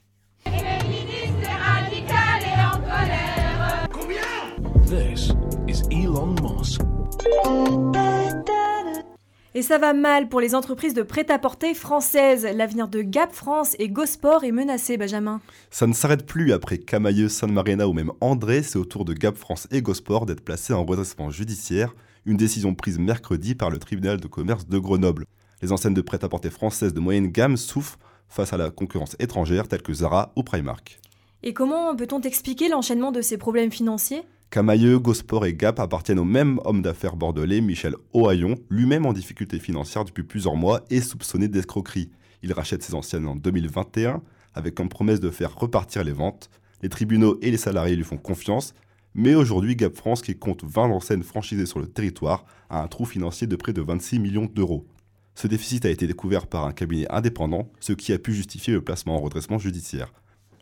Et 9.61 9.63
ça 9.63 9.77
va 9.77 9.93
mal 9.93 10.31
pour 10.31 10.41
les 10.41 10.55
entreprises 10.55 10.95
de 10.95 11.03
prêt-à-porter 11.03 11.75
françaises. 11.75 12.49
L'avenir 12.55 12.89
de 12.89 13.03
Gap 13.03 13.33
France 13.33 13.77
et 13.79 13.91
Gosport 13.91 14.43
est 14.43 14.53
menacé, 14.53 14.97
Benjamin. 14.97 15.43
Ça 15.71 15.87
ne 15.87 15.93
s'arrête 15.93 16.25
plus 16.25 16.53
après 16.55 16.79
Camailleux, 16.79 17.29
San 17.29 17.53
Marina 17.53 17.87
ou 17.87 17.93
même 17.93 18.11
André. 18.23 18.63
C'est 18.63 18.79
au 18.79 18.87
tour 18.87 19.05
de 19.05 19.13
Gap 19.13 19.37
France 19.37 19.69
et 19.71 19.83
Gosport 19.83 20.25
d'être 20.25 20.41
placés 20.41 20.73
en 20.73 20.85
redressement 20.85 21.29
judiciaire. 21.29 21.95
Une 22.25 22.39
décision 22.39 22.75
prise 22.75 22.99
mercredi 22.99 23.55
par 23.55 23.69
le 23.69 23.79
tribunal 23.79 24.19
de 24.19 24.29
commerce 24.29 24.67
de 24.67 24.79
Grenoble. 24.79 25.27
Les 25.61 25.73
enseignes 25.73 25.93
de 25.93 26.01
prêt-à-porter 26.01 26.49
françaises 26.49 26.95
de 26.95 27.01
moyenne 27.01 27.27
gamme 27.27 27.59
souffrent 27.59 27.99
face 28.29 28.55
à 28.55 28.57
la 28.57 28.71
concurrence 28.71 29.15
étrangère 29.19 29.69
telle 29.69 29.83
que 29.83 29.93
Zara 29.93 30.33
ou 30.37 30.43
Primark. 30.43 31.01
Et 31.43 31.55
comment 31.55 31.97
peut-on 31.97 32.21
expliquer 32.21 32.69
l'enchaînement 32.69 33.13
de 33.13 33.23
ces 33.23 33.39
problèmes 33.39 33.73
financiers? 33.73 34.23
Camailleux, 34.51 34.99
Gosport 34.99 35.47
et 35.47 35.55
Gap 35.55 35.81
appartiennent 35.81 36.19
au 36.19 36.25
même 36.25 36.61
homme 36.65 36.83
d'affaires 36.83 37.17
bordelais, 37.17 37.63
Michel 37.63 37.95
Ohaillon, 38.13 38.57
lui-même 38.69 39.07
en 39.07 39.15
difficulté 39.15 39.59
financière 39.59 40.05
depuis 40.05 40.23
plusieurs 40.23 40.57
mois 40.57 40.83
et 40.91 41.01
soupçonné 41.01 41.49
d'escroquerie. 41.49 42.11
Il 42.43 42.53
rachète 42.53 42.83
ses 42.83 42.95
anciennes 42.95 43.27
en 43.27 43.37
2021 43.37 44.21
avec 44.53 44.75
comme 44.75 44.91
promesse 44.91 45.21
de 45.21 45.31
faire 45.31 45.55
repartir 45.57 46.05
les 46.05 46.13
ventes. 46.13 46.51
Les 46.83 46.91
tribunaux 46.91 47.39
et 47.41 47.51
les 47.51 47.57
salariés 47.57 47.97
lui 47.97 48.05
font 48.05 48.19
confiance, 48.19 48.75
mais 49.15 49.35
aujourd'hui 49.35 49.77
Gap 49.77 49.97
France, 49.97 50.21
qui 50.21 50.37
compte 50.37 50.65
20 50.65 50.91
enseignes 50.91 51.23
franchisées 51.23 51.67
sur 51.67 51.79
le 51.79 51.87
territoire, 51.87 52.45
a 52.69 52.83
un 52.83 52.87
trou 52.87 53.07
financier 53.07 53.47
de 53.47 53.57
près 53.57 53.73
de 53.73 53.81
26 53.81 54.19
millions 54.19 54.51
d'euros. 54.53 54.87
Ce 55.35 55.47
déficit 55.47 55.87
a 55.87 55.91
été 55.91 56.07
découvert 56.07 56.47
par 56.47 56.67
un 56.67 56.73
cabinet 56.73 57.07
indépendant, 57.11 57.71
ce 57.81 57.95
qui 57.95 58.13
a 58.13 58.19
pu 58.19 58.35
justifier 58.35 58.75
le 58.75 58.83
placement 58.83 59.17
en 59.17 59.21
redressement 59.21 59.59
judiciaire. 59.59 60.13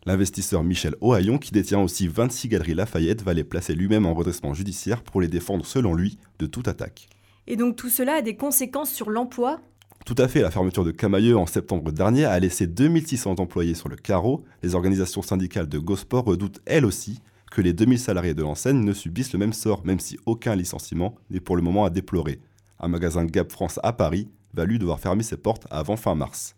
L'investisseur 0.05 0.63
Michel 0.63 0.95
Ohaillon, 1.01 1.37
qui 1.37 1.51
détient 1.51 1.81
aussi 1.81 2.07
26 2.07 2.47
galeries 2.47 2.73
Lafayette, 2.73 3.21
va 3.21 3.33
les 3.33 3.43
placer 3.43 3.75
lui-même 3.75 4.05
en 4.05 4.13
redressement 4.13 4.53
judiciaire 4.53 5.03
pour 5.03 5.21
les 5.21 5.27
défendre, 5.27 5.65
selon 5.65 5.93
lui, 5.93 6.17
de 6.39 6.45
toute 6.45 6.67
attaque. 6.67 7.09
Et 7.47 7.55
donc 7.55 7.75
tout 7.75 7.89
cela 7.89 8.15
a 8.15 8.21
des 8.21 8.35
conséquences 8.35 8.91
sur 8.91 9.09
l'emploi? 9.09 9.59
Tout 10.05 10.15
à 10.17 10.27
fait, 10.27 10.41
la 10.41 10.51
fermeture 10.51 10.85
de 10.85 10.91
Camailleux 10.91 11.37
en 11.37 11.45
septembre 11.45 11.91
dernier 11.91 12.25
a 12.25 12.39
laissé 12.39 12.65
2600 12.65 13.35
employés 13.39 13.75
sur 13.75 13.89
le 13.89 13.95
carreau. 13.95 14.43
Les 14.63 14.73
organisations 14.73 15.21
syndicales 15.21 15.67
de 15.67 15.77
Gosport 15.77 16.25
redoutent 16.25 16.61
elles 16.65 16.85
aussi 16.85 17.19
que 17.51 17.61
les 17.61 17.73
2000 17.73 17.99
salariés 17.99 18.33
de 18.33 18.41
l'enseigne 18.41 18.83
ne 18.83 18.93
subissent 18.93 19.33
le 19.33 19.39
même 19.39 19.53
sort, 19.53 19.85
même 19.85 19.99
si 19.99 20.17
aucun 20.25 20.55
licenciement 20.55 21.15
n'est 21.29 21.39
pour 21.39 21.55
le 21.55 21.61
moment 21.61 21.83
à 21.83 21.89
déplorer. 21.89 22.39
Un 22.79 22.87
magasin 22.87 23.25
Gap 23.25 23.51
France 23.51 23.79
à 23.83 23.91
Paris 23.91 24.29
va 24.53 24.65
lui 24.65 24.79
devoir 24.79 24.99
fermer 24.99 25.23
ses 25.23 25.37
portes 25.37 25.67
avant 25.69 25.97
fin 25.97 26.15
mars. 26.15 26.55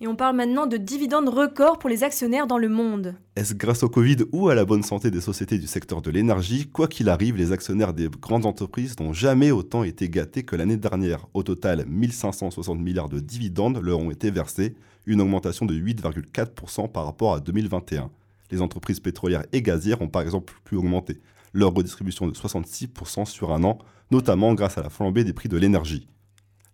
Et 0.00 0.06
on 0.06 0.14
parle 0.14 0.36
maintenant 0.36 0.68
de 0.68 0.76
dividendes 0.76 1.28
records 1.28 1.80
pour 1.80 1.90
les 1.90 2.04
actionnaires 2.04 2.46
dans 2.46 2.58
le 2.58 2.68
monde. 2.68 3.16
Est-ce 3.34 3.54
grâce 3.54 3.82
au 3.82 3.88
Covid 3.88 4.18
ou 4.30 4.48
à 4.48 4.54
la 4.54 4.64
bonne 4.64 4.84
santé 4.84 5.10
des 5.10 5.20
sociétés 5.20 5.58
du 5.58 5.66
secteur 5.66 6.02
de 6.02 6.12
l'énergie 6.12 6.68
Quoi 6.68 6.86
qu'il 6.86 7.08
arrive, 7.08 7.36
les 7.36 7.50
actionnaires 7.50 7.92
des 7.92 8.08
grandes 8.08 8.46
entreprises 8.46 8.94
n'ont 9.00 9.12
jamais 9.12 9.50
autant 9.50 9.82
été 9.82 10.08
gâtés 10.08 10.44
que 10.44 10.54
l'année 10.54 10.76
dernière. 10.76 11.26
Au 11.34 11.42
total, 11.42 11.84
1560 11.84 12.78
milliards 12.78 13.08
de 13.08 13.18
dividendes 13.18 13.80
leur 13.82 13.98
ont 13.98 14.12
été 14.12 14.30
versés, 14.30 14.76
une 15.06 15.20
augmentation 15.20 15.66
de 15.66 15.74
8,4% 15.74 16.92
par 16.92 17.04
rapport 17.04 17.34
à 17.34 17.40
2021. 17.40 18.08
Les 18.52 18.62
entreprises 18.62 19.00
pétrolières 19.00 19.46
et 19.52 19.62
gazières 19.62 20.00
ont 20.00 20.08
par 20.08 20.22
exemple 20.22 20.54
pu 20.64 20.76
augmenter 20.76 21.20
leur 21.52 21.74
redistribution 21.74 22.28
de 22.28 22.34
66% 22.34 23.24
sur 23.24 23.52
un 23.52 23.64
an, 23.64 23.78
notamment 24.12 24.54
grâce 24.54 24.78
à 24.78 24.82
la 24.82 24.90
flambée 24.90 25.24
des 25.24 25.32
prix 25.32 25.48
de 25.48 25.56
l'énergie. 25.56 26.06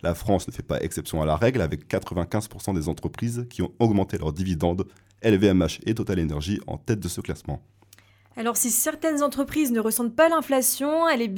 La 0.03 0.15
France 0.15 0.47
ne 0.49 0.53
fait 0.53 0.63
pas 0.63 0.81
exception 0.83 1.23
à 1.23 1.27
la 1.27 1.37
règle 1.37 1.61
avec 1.61 1.89
95% 1.89 2.75
des 2.75 2.89
entreprises 2.89 3.47
qui 3.49 3.63
ont 3.63 3.73
augmenté 3.79 4.19
leurs 4.19 4.33
dividendes, 4.33 4.87
LVMH 5.23 5.81
et 5.87 5.95
Total 5.95 6.21
Energy 6.21 6.61
en 6.67 6.77
tête 6.77 7.01
de 7.01 7.09
ce 7.09 7.21
classement. 7.21 7.63
Alors 8.37 8.57
si 8.57 8.71
certaines 8.71 9.23
entreprises 9.23 9.71
ne 9.71 9.79
ressentent 9.79 10.17
pas 10.17 10.29
l'inflation, 10.29 11.09
elle 11.09 11.23
est 11.23 11.29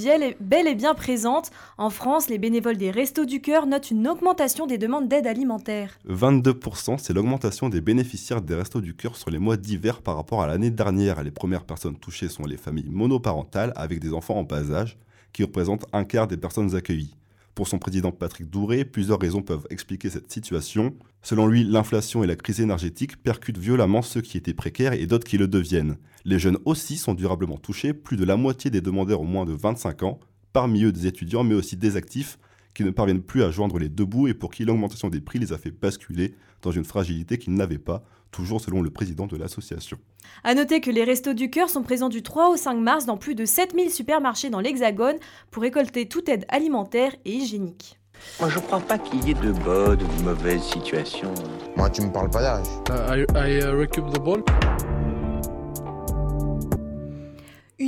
bel 0.41 0.67
et 0.67 0.75
bien 0.75 0.95
présente. 0.95 1.51
En 1.77 1.91
France, 1.91 2.31
les 2.31 2.39
bénévoles 2.39 2.79
des 2.79 2.91
Restos 2.91 3.27
du 3.27 3.43
Cœur 3.43 3.67
notent 3.67 3.91
une 3.91 4.09
augmentation 4.09 4.67
des 4.67 4.79
demandes 4.79 5.07
d'aide 5.07 5.27
alimentaire. 5.27 5.99
22%, 6.09 6.97
c'est 6.97 7.13
l'augmentation 7.13 7.69
des 7.69 7.83
bénéficiaires 7.83 8.41
des 8.41 8.55
Restos 8.55 8.81
du 8.81 8.97
Cœur 8.97 9.15
sur 9.17 9.29
les 9.29 9.39
mois 9.39 9.59
d'hiver 9.59 10.01
par 10.01 10.17
rapport 10.17 10.43
à 10.43 10.47
l'année 10.47 10.71
dernière. 10.71 11.23
Les 11.23 11.31
premières 11.31 11.65
personnes 11.65 11.99
touchées 11.99 12.31
sont 12.31 12.47
les 12.47 12.57
familles 12.57 12.89
monoparentales 12.89 13.75
avec 13.77 14.01
des 14.01 14.15
enfants 14.15 14.37
en 14.37 14.45
bas 14.45 14.73
âge, 14.73 14.97
qui 15.35 15.43
représentent 15.43 15.85
un 15.93 16.05
quart 16.05 16.27
des 16.27 16.39
personnes 16.39 16.75
accueillies. 16.75 17.15
Pour 17.57 17.69
son 17.69 17.79
président 17.79 18.13
Patrick 18.13 18.51
Douré, 18.51 18.85
plusieurs 18.85 19.19
raisons 19.19 19.41
peuvent 19.41 19.67
expliquer 19.71 20.11
cette 20.11 20.31
situation. 20.31 20.95
Selon 21.23 21.47
lui, 21.47 21.65
l'inflation 21.65 22.23
et 22.23 22.27
la 22.27 22.37
crise 22.37 22.61
énergétique 22.61 23.17
percutent 23.23 23.57
violemment 23.57 24.03
ceux 24.03 24.21
qui 24.21 24.37
étaient 24.37 24.53
précaires 24.53 24.93
et 24.93 25.07
d'autres 25.07 25.27
qui 25.27 25.39
le 25.39 25.49
deviennent. 25.49 25.97
Les 26.27 26.39
jeunes 26.39 26.59
aussi 26.67 26.99
sont 26.99 27.15
durablement 27.15 27.57
touchés, 27.57 27.95
plus 27.95 28.19
de 28.19 28.27
la 28.27 28.37
moitié 28.37 28.71
des 28.71 28.83
demandeurs 28.83 29.23
ont 29.23 29.25
moins 29.25 29.47
de 29.47 29.55
25 29.55 30.03
ans, 30.03 30.21
parmi 30.53 30.85
eux 30.85 30.93
des 30.93 31.07
étudiants 31.07 31.45
mais 31.45 31.55
aussi 31.55 31.79
des 31.79 31.97
actifs 31.97 32.39
qui 32.75 32.85
ne 32.85 32.91
parviennent 32.91 33.23
plus 33.23 33.43
à 33.43 33.51
joindre 33.51 33.79
les 33.79 33.89
deux 33.89 34.05
bouts 34.05 34.29
et 34.29 34.35
pour 34.35 34.51
qui 34.51 34.67
l'augmentation 34.67 35.09
des 35.09 35.23
prix 35.23 35.39
les 35.39 35.55
a 35.55 35.57
fait 35.57 35.71
basculer 35.71 36.35
dans 36.61 36.73
une 36.73 36.85
fragilité 36.85 37.39
qu'ils 37.39 37.55
n'avaient 37.55 37.79
pas, 37.79 38.05
toujours 38.31 38.61
selon 38.61 38.83
le 38.83 38.91
président 38.91 39.27
de 39.27 39.37
l'association. 39.37 39.99
A 40.45 40.55
noter 40.55 40.81
que 40.81 40.91
les 40.91 41.05
Restos 41.05 41.35
du 41.35 41.51
Cœur 41.51 41.69
sont 41.69 41.83
présents 41.83 42.09
du 42.09 42.23
3 42.23 42.51
au 42.51 42.57
5 42.57 42.75
mars 42.75 43.07
dans 43.07 43.17
plus 43.17 43.35
de 43.35 43.45
7000 43.45 43.91
supermarchés 43.91 44.51
dans 44.51 44.61
l'Hexagone 44.61 45.17
pour 45.51 45.63
récolter 45.63 46.09
toute 46.09 46.29
aide 46.29 46.45
alimentaire 46.49 47.15
et 47.25 47.33
hygiénique. 47.33 47.99
Moi, 48.41 48.49
je 48.49 48.59
crois 48.59 48.81
pas 48.81 48.99
qu'il 48.99 49.27
y 49.27 49.31
ait 49.31 49.35
de 49.35 49.53
bonnes 49.53 50.03
ou 50.03 50.19
de 50.19 50.23
mauvaises 50.25 50.63
situations. 50.63 51.35
Moi, 51.77 51.91
tu 51.91 52.03
me 52.03 52.13
parles 52.13 52.31
pas 52.31 52.41
d'âge. 52.41 52.67
Uh, 52.89 53.25
I, 53.35 53.59
I 53.59 53.59
uh, 53.61 53.87
the 53.87 54.19
ball. 54.19 54.43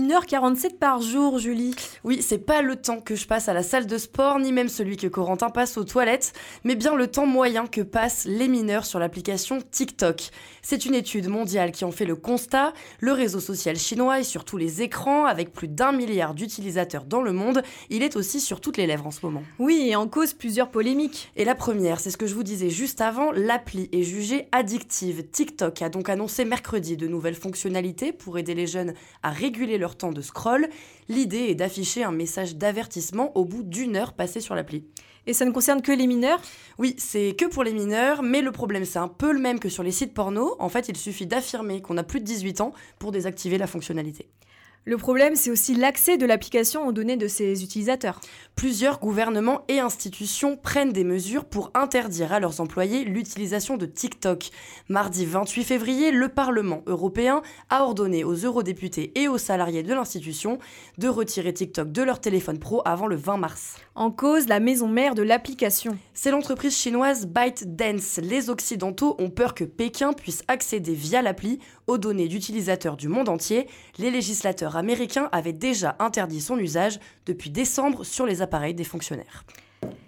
1h47 0.08 0.78
par 0.78 1.02
jour, 1.02 1.38
Julie. 1.38 1.74
Oui, 2.02 2.22
c'est 2.22 2.38
pas 2.38 2.62
le 2.62 2.76
temps 2.76 2.98
que 2.98 3.14
je 3.14 3.26
passe 3.26 3.50
à 3.50 3.52
la 3.52 3.62
salle 3.62 3.86
de 3.86 3.98
sport, 3.98 4.38
ni 4.38 4.52
même 4.52 4.70
celui 4.70 4.96
que 4.96 5.06
Corentin 5.06 5.50
passe 5.50 5.76
aux 5.76 5.84
toilettes, 5.84 6.32
mais 6.64 6.76
bien 6.76 6.94
le 6.94 7.08
temps 7.08 7.26
moyen 7.26 7.66
que 7.66 7.82
passent 7.82 8.24
les 8.24 8.48
mineurs 8.48 8.86
sur 8.86 8.98
l'application 8.98 9.58
TikTok. 9.70 10.30
C'est 10.62 10.86
une 10.86 10.94
étude 10.94 11.28
mondiale 11.28 11.72
qui 11.72 11.84
en 11.84 11.90
fait 11.90 12.06
le 12.06 12.16
constat. 12.16 12.72
Le 13.00 13.12
réseau 13.12 13.38
social 13.38 13.76
chinois 13.76 14.20
est 14.20 14.24
sur 14.24 14.46
tous 14.46 14.56
les 14.56 14.80
écrans, 14.80 15.26
avec 15.26 15.52
plus 15.52 15.68
d'un 15.68 15.92
milliard 15.92 16.32
d'utilisateurs 16.32 17.04
dans 17.04 17.20
le 17.20 17.34
monde. 17.34 17.62
Il 17.90 18.02
est 18.02 18.16
aussi 18.16 18.40
sur 18.40 18.62
toutes 18.62 18.78
les 18.78 18.86
lèvres 18.86 19.06
en 19.06 19.10
ce 19.10 19.20
moment. 19.26 19.42
Oui, 19.58 19.88
et 19.90 19.96
en 19.96 20.08
cause 20.08 20.32
plusieurs 20.32 20.70
polémiques. 20.70 21.30
Et 21.36 21.44
la 21.44 21.54
première, 21.54 22.00
c'est 22.00 22.10
ce 22.10 22.16
que 22.16 22.26
je 22.26 22.34
vous 22.34 22.44
disais 22.44 22.70
juste 22.70 23.02
avant, 23.02 23.30
l'appli 23.30 23.90
est 23.92 24.04
jugée 24.04 24.48
addictive. 24.52 25.28
TikTok 25.30 25.82
a 25.82 25.90
donc 25.90 26.08
annoncé 26.08 26.46
mercredi 26.46 26.96
de 26.96 27.06
nouvelles 27.08 27.34
fonctionnalités 27.34 28.14
pour 28.14 28.38
aider 28.38 28.54
les 28.54 28.66
jeunes 28.66 28.94
à 29.22 29.30
réguler 29.30 29.76
leur 29.76 29.97
temps 29.98 30.12
de 30.12 30.22
scroll. 30.22 30.68
L'idée 31.08 31.48
est 31.48 31.54
d'afficher 31.54 32.04
un 32.04 32.12
message 32.12 32.56
d'avertissement 32.56 33.36
au 33.36 33.44
bout 33.44 33.62
d'une 33.62 33.96
heure 33.96 34.14
passée 34.14 34.40
sur 34.40 34.54
l'appli. 34.54 34.84
Et 35.26 35.34
ça 35.34 35.44
ne 35.44 35.50
concerne 35.50 35.82
que 35.82 35.92
les 35.92 36.06
mineurs? 36.06 36.40
Oui, 36.78 36.94
c'est 36.96 37.36
que 37.36 37.44
pour 37.44 37.62
les 37.62 37.74
mineurs, 37.74 38.22
mais 38.22 38.40
le 38.40 38.50
problème 38.50 38.86
c'est 38.86 38.98
un 38.98 39.08
peu 39.08 39.30
le 39.30 39.38
même 39.38 39.60
que 39.60 39.68
sur 39.68 39.82
les 39.82 39.92
sites 39.92 40.14
porno. 40.14 40.56
En 40.58 40.70
fait, 40.70 40.88
il 40.88 40.96
suffit 40.96 41.26
d'affirmer 41.26 41.82
qu'on 41.82 41.98
a 41.98 42.02
plus 42.02 42.20
de 42.20 42.24
18 42.24 42.62
ans 42.62 42.72
pour 42.98 43.12
désactiver 43.12 43.58
la 43.58 43.66
fonctionnalité. 43.66 44.30
Le 44.88 44.96
problème, 44.96 45.36
c'est 45.36 45.50
aussi 45.50 45.74
l'accès 45.74 46.16
de 46.16 46.24
l'application 46.24 46.86
aux 46.86 46.92
données 46.92 47.18
de 47.18 47.28
ses 47.28 47.62
utilisateurs. 47.62 48.22
Plusieurs 48.54 49.00
gouvernements 49.00 49.60
et 49.68 49.80
institutions 49.80 50.56
prennent 50.56 50.94
des 50.94 51.04
mesures 51.04 51.44
pour 51.44 51.70
interdire 51.74 52.32
à 52.32 52.40
leurs 52.40 52.62
employés 52.62 53.04
l'utilisation 53.04 53.76
de 53.76 53.84
TikTok. 53.84 54.48
Mardi 54.88 55.26
28 55.26 55.64
février, 55.64 56.10
le 56.10 56.30
Parlement 56.30 56.82
européen 56.86 57.42
a 57.68 57.82
ordonné 57.84 58.24
aux 58.24 58.32
eurodéputés 58.32 59.12
et 59.14 59.28
aux 59.28 59.36
salariés 59.36 59.82
de 59.82 59.92
l'institution 59.92 60.58
de 60.96 61.08
retirer 61.08 61.52
TikTok 61.52 61.92
de 61.92 62.02
leur 62.02 62.18
téléphone 62.18 62.58
pro 62.58 62.80
avant 62.86 63.08
le 63.08 63.16
20 63.16 63.36
mars. 63.36 63.76
En 63.94 64.10
cause, 64.10 64.48
la 64.48 64.58
maison 64.58 64.88
mère 64.88 65.14
de 65.14 65.22
l'application. 65.22 65.98
C'est 66.14 66.30
l'entreprise 66.30 66.74
chinoise 66.74 67.26
ByteDance. 67.26 68.20
Les 68.22 68.48
Occidentaux 68.48 69.16
ont 69.18 69.28
peur 69.28 69.54
que 69.54 69.64
Pékin 69.64 70.14
puisse 70.14 70.42
accéder 70.48 70.94
via 70.94 71.20
l'appli 71.20 71.58
aux 71.86 71.98
données 71.98 72.28
d'utilisateurs 72.28 72.96
du 72.96 73.08
monde 73.08 73.28
entier. 73.28 73.66
Les 73.98 74.10
législateurs 74.10 74.77
américain 74.78 75.28
avait 75.32 75.52
déjà 75.52 75.96
interdit 75.98 76.40
son 76.40 76.58
usage 76.58 76.98
depuis 77.26 77.50
décembre 77.50 78.04
sur 78.04 78.24
les 78.24 78.40
appareils 78.40 78.74
des 78.74 78.84
fonctionnaires. 78.84 79.44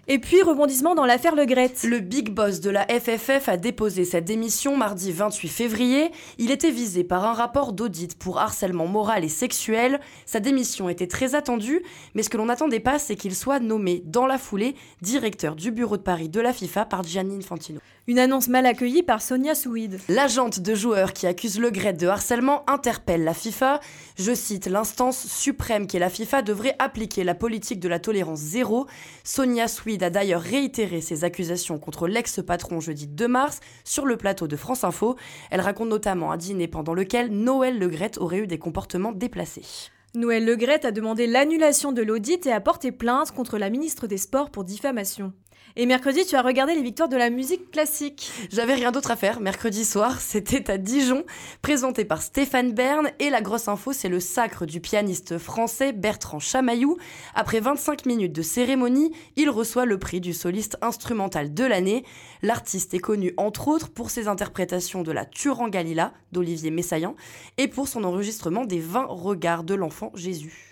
Et 0.07 0.19
puis, 0.19 0.41
rebondissement 0.41 0.95
dans 0.95 1.05
l'affaire 1.05 1.35
Le 1.35 1.45
Gret. 1.45 1.71
Le 1.83 1.99
big 1.99 2.31
boss 2.31 2.59
de 2.59 2.69
la 2.69 2.85
FFF 2.85 3.47
a 3.47 3.55
déposé 3.55 4.03
sa 4.03 4.19
démission 4.19 4.75
mardi 4.75 5.11
28 5.11 5.47
février. 5.47 6.11
Il 6.37 6.51
était 6.51 6.71
visé 6.71 7.03
par 7.05 7.23
un 7.23 7.33
rapport 7.33 7.71
d'audit 7.71 8.17
pour 8.17 8.39
harcèlement 8.39 8.87
moral 8.87 9.23
et 9.23 9.29
sexuel. 9.29 10.01
Sa 10.25 10.41
démission 10.41 10.89
était 10.89 11.07
très 11.07 11.33
attendue, 11.33 11.81
mais 12.13 12.23
ce 12.23 12.29
que 12.29 12.37
l'on 12.37 12.47
n'attendait 12.47 12.81
pas, 12.81 12.99
c'est 12.99 13.15
qu'il 13.15 13.35
soit 13.35 13.59
nommé 13.59 14.03
dans 14.05 14.25
la 14.25 14.37
foulée 14.37 14.75
directeur 15.01 15.55
du 15.55 15.71
bureau 15.71 15.95
de 15.95 16.01
Paris 16.01 16.27
de 16.27 16.41
la 16.41 16.51
FIFA 16.51 16.85
par 16.85 17.03
Gianni 17.03 17.37
Infantino. 17.37 17.79
Une 18.07 18.17
annonce 18.17 18.47
mal 18.47 18.65
accueillie 18.65 19.03
par 19.03 19.21
Sonia 19.21 19.53
Souid. 19.53 19.99
L'agente 20.09 20.59
de 20.59 20.73
joueurs 20.73 21.13
qui 21.13 21.27
accuse 21.27 21.59
Le 21.59 21.69
Gret 21.69 21.93
de 21.93 22.07
harcèlement 22.07 22.67
interpelle 22.67 23.23
la 23.23 23.35
FIFA. 23.35 23.79
Je 24.17 24.33
cite, 24.33 24.65
l'instance 24.65 25.27
suprême 25.27 25.85
qui 25.85 25.97
est 25.97 25.99
la 25.99 26.09
FIFA 26.09 26.41
devrait 26.41 26.75
appliquer 26.79 27.23
la 27.23 27.35
politique 27.35 27.79
de 27.79 27.87
la 27.87 27.99
tolérance 27.99 28.39
zéro. 28.39 28.87
Sonia 29.23 29.67
Souid 29.67 30.01
a 30.01 30.09
d'ailleurs 30.09 30.41
réitéré 30.41 30.99
ses 30.99 31.23
accusations 31.23 31.77
contre 31.77 32.07
l'ex-patron 32.07 32.79
jeudi 32.79 33.05
2 33.05 33.27
mars 33.27 33.59
sur 33.83 34.07
le 34.07 34.17
plateau 34.17 34.47
de 34.47 34.55
France 34.55 34.83
Info. 34.83 35.15
Elle 35.51 35.61
raconte 35.61 35.89
notamment 35.89 36.31
un 36.31 36.37
dîner 36.37 36.67
pendant 36.67 36.95
lequel 36.95 37.29
Noël 37.29 37.77
Legrette 37.77 38.17
aurait 38.17 38.39
eu 38.39 38.47
des 38.47 38.57
comportements 38.57 39.11
déplacés. 39.11 39.91
Noël 40.15 40.43
Legrette 40.43 40.85
a 40.85 40.91
demandé 40.91 41.27
l'annulation 41.27 41.91
de 41.91 42.01
l'audit 42.01 42.47
et 42.47 42.51
a 42.51 42.61
porté 42.61 42.91
plainte 42.91 43.31
contre 43.31 43.59
la 43.59 43.69
ministre 43.69 44.07
des 44.07 44.17
Sports 44.17 44.49
pour 44.49 44.63
diffamation. 44.63 45.33
Et 45.77 45.85
mercredi, 45.85 46.25
tu 46.25 46.35
as 46.35 46.41
regardé 46.41 46.75
les 46.75 46.81
victoires 46.81 47.07
de 47.07 47.15
la 47.15 47.29
musique 47.29 47.71
classique. 47.71 48.29
J'avais 48.51 48.73
rien 48.73 48.91
d'autre 48.91 49.11
à 49.11 49.15
faire. 49.15 49.39
Mercredi 49.39 49.85
soir, 49.85 50.19
c'était 50.19 50.69
à 50.69 50.77
Dijon, 50.77 51.23
présenté 51.61 52.03
par 52.03 52.21
Stéphane 52.21 52.73
Bern. 52.73 53.09
Et 53.19 53.29
la 53.29 53.41
grosse 53.41 53.69
info, 53.69 53.93
c'est 53.93 54.09
le 54.09 54.19
sacre 54.19 54.65
du 54.65 54.81
pianiste 54.81 55.37
français 55.37 55.93
Bertrand 55.93 56.39
Chamaillou. 56.39 56.97
Après 57.35 57.61
25 57.61 58.05
minutes 58.05 58.33
de 58.33 58.41
cérémonie, 58.41 59.13
il 59.37 59.49
reçoit 59.49 59.85
le 59.85 59.97
prix 59.97 60.19
du 60.19 60.33
soliste 60.33 60.77
instrumental 60.81 61.53
de 61.53 61.63
l'année. 61.63 62.03
L'artiste 62.41 62.93
est 62.93 62.99
connu 62.99 63.33
entre 63.37 63.69
autres 63.69 63.89
pour 63.89 64.09
ses 64.09 64.27
interprétations 64.27 65.03
de 65.03 65.11
la 65.13 65.25
Turangalila 65.25 66.11
d'Olivier 66.33 66.71
Messaillant 66.71 67.15
et 67.57 67.69
pour 67.69 67.87
son 67.87 68.03
enregistrement 68.03 68.65
des 68.65 68.79
20 68.79 69.05
regards 69.05 69.63
de 69.63 69.75
l'enfant 69.75 70.11
Jésus 70.15 70.70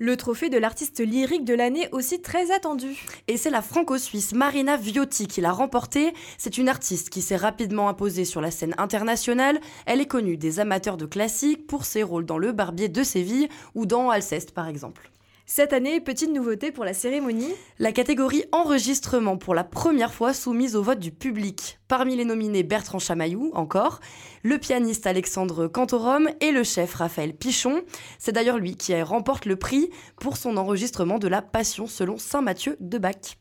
le 0.00 0.16
trophée 0.16 0.48
de 0.48 0.56
l'artiste 0.56 0.98
lyrique 1.00 1.44
de 1.44 1.54
l'année 1.54 1.88
aussi 1.92 2.22
très 2.22 2.50
attendu. 2.50 3.06
Et 3.28 3.36
c'est 3.36 3.50
la 3.50 3.60
franco-suisse 3.60 4.32
Marina 4.32 4.78
Viotti 4.78 5.28
qui 5.28 5.42
l'a 5.42 5.52
remporté. 5.52 6.14
C'est 6.38 6.56
une 6.56 6.70
artiste 6.70 7.10
qui 7.10 7.20
s'est 7.20 7.36
rapidement 7.36 7.88
imposée 7.88 8.24
sur 8.24 8.40
la 8.40 8.50
scène 8.50 8.74
internationale. 8.78 9.60
Elle 9.84 10.00
est 10.00 10.06
connue 10.06 10.38
des 10.38 10.58
amateurs 10.58 10.96
de 10.96 11.04
classiques 11.04 11.66
pour 11.66 11.84
ses 11.84 12.02
rôles 12.02 12.24
dans 12.24 12.38
Le 12.38 12.52
Barbier 12.52 12.88
de 12.88 13.02
Séville 13.02 13.50
ou 13.74 13.84
dans 13.84 14.08
Alceste 14.08 14.52
par 14.52 14.68
exemple. 14.68 15.10
Cette 15.52 15.72
année, 15.72 16.00
petite 16.00 16.30
nouveauté 16.30 16.70
pour 16.70 16.84
la 16.84 16.94
cérémonie. 16.94 17.52
La 17.80 17.90
catégorie 17.90 18.44
enregistrement 18.52 19.36
pour 19.36 19.52
la 19.52 19.64
première 19.64 20.14
fois 20.14 20.32
soumise 20.32 20.76
au 20.76 20.82
vote 20.84 21.00
du 21.00 21.10
public. 21.10 21.80
Parmi 21.88 22.14
les 22.14 22.24
nominés, 22.24 22.62
Bertrand 22.62 23.00
Chamaillou, 23.00 23.50
encore, 23.54 23.98
le 24.44 24.58
pianiste 24.58 25.08
Alexandre 25.08 25.66
Cantorum 25.66 26.28
et 26.40 26.52
le 26.52 26.62
chef 26.62 26.94
Raphaël 26.94 27.34
Pichon. 27.34 27.82
C'est 28.20 28.30
d'ailleurs 28.30 28.58
lui 28.58 28.76
qui 28.76 29.02
remporte 29.02 29.44
le 29.44 29.56
prix 29.56 29.90
pour 30.20 30.36
son 30.36 30.56
enregistrement 30.56 31.18
de 31.18 31.26
la 31.26 31.42
Passion 31.42 31.88
selon 31.88 32.16
Saint 32.16 32.42
Matthieu 32.42 32.76
de 32.78 32.98
Bach. 32.98 33.36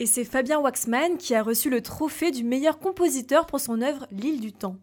Et 0.00 0.04
c'est 0.04 0.24
Fabien 0.24 0.60
Waxman 0.60 1.16
qui 1.16 1.34
a 1.34 1.42
reçu 1.42 1.70
le 1.70 1.80
trophée 1.80 2.30
du 2.30 2.44
meilleur 2.44 2.78
compositeur 2.78 3.46
pour 3.46 3.60
son 3.60 3.80
œuvre 3.80 4.06
L'île 4.10 4.40
du 4.40 4.52
temps. 4.52 4.76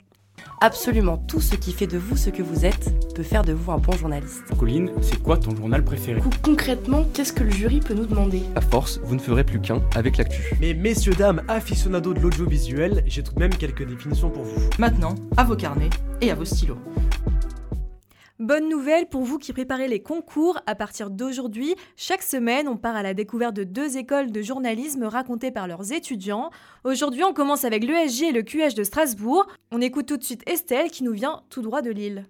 Absolument 0.59 1.17
tout 1.17 1.41
ce 1.41 1.55
qui 1.55 1.71
fait 1.71 1.87
de 1.87 1.97
vous 1.97 2.15
ce 2.15 2.29
que 2.29 2.43
vous 2.43 2.65
êtes 2.65 3.13
peut 3.15 3.23
faire 3.23 3.43
de 3.43 3.53
vous 3.53 3.71
un 3.71 3.77
bon 3.77 3.93
journaliste. 3.93 4.43
Colline, 4.59 4.91
c'est 5.01 5.21
quoi 5.21 5.37
ton 5.37 5.55
journal 5.55 5.83
préféré? 5.83 6.21
Concrètement, 6.43 7.05
qu'est-ce 7.13 7.33
que 7.33 7.43
le 7.43 7.51
jury 7.51 7.79
peut 7.79 7.93
nous 7.93 8.05
demander? 8.05 8.43
À 8.55 8.61
force, 8.61 8.99
vous 9.03 9.15
ne 9.15 9.19
ferez 9.19 9.43
plus 9.43 9.59
qu'un 9.59 9.81
avec 9.95 10.17
l'actu. 10.17 10.55
Mais 10.59 10.73
messieurs, 10.73 11.13
dames, 11.13 11.41
aficionados 11.47 12.13
de 12.13 12.19
l'audiovisuel, 12.19 13.03
j'ai 13.07 13.23
tout 13.23 13.33
de 13.33 13.39
même 13.39 13.55
quelques 13.55 13.87
définitions 13.87 14.29
pour 14.29 14.43
vous. 14.43 14.69
Maintenant, 14.77 15.15
à 15.37 15.43
vos 15.43 15.55
carnets 15.55 15.89
et 16.21 16.31
à 16.31 16.35
vos 16.35 16.45
stylos. 16.45 16.77
Bonne 18.41 18.69
nouvelle 18.69 19.05
pour 19.05 19.21
vous 19.21 19.37
qui 19.37 19.53
préparez 19.53 19.87
les 19.87 20.01
concours. 20.01 20.59
À 20.65 20.73
partir 20.73 21.11
d'aujourd'hui, 21.11 21.75
chaque 21.95 22.23
semaine, 22.23 22.67
on 22.67 22.75
part 22.75 22.95
à 22.95 23.03
la 23.03 23.13
découverte 23.13 23.55
de 23.55 23.63
deux 23.63 23.97
écoles 23.97 24.31
de 24.31 24.41
journalisme 24.41 25.03
racontées 25.03 25.51
par 25.51 25.67
leurs 25.67 25.91
étudiants. 25.93 26.49
Aujourd'hui, 26.83 27.23
on 27.23 27.33
commence 27.33 27.65
avec 27.65 27.83
l'ESJ 27.83 28.23
et 28.23 28.31
le 28.31 28.41
QH 28.41 28.73
de 28.75 28.83
Strasbourg. 28.83 29.45
On 29.69 29.79
écoute 29.79 30.07
tout 30.07 30.17
de 30.17 30.23
suite 30.23 30.41
Estelle 30.49 30.89
qui 30.89 31.03
nous 31.03 31.11
vient 31.11 31.43
tout 31.51 31.61
droit 31.61 31.83
de 31.83 31.91
Lille. 31.91 32.25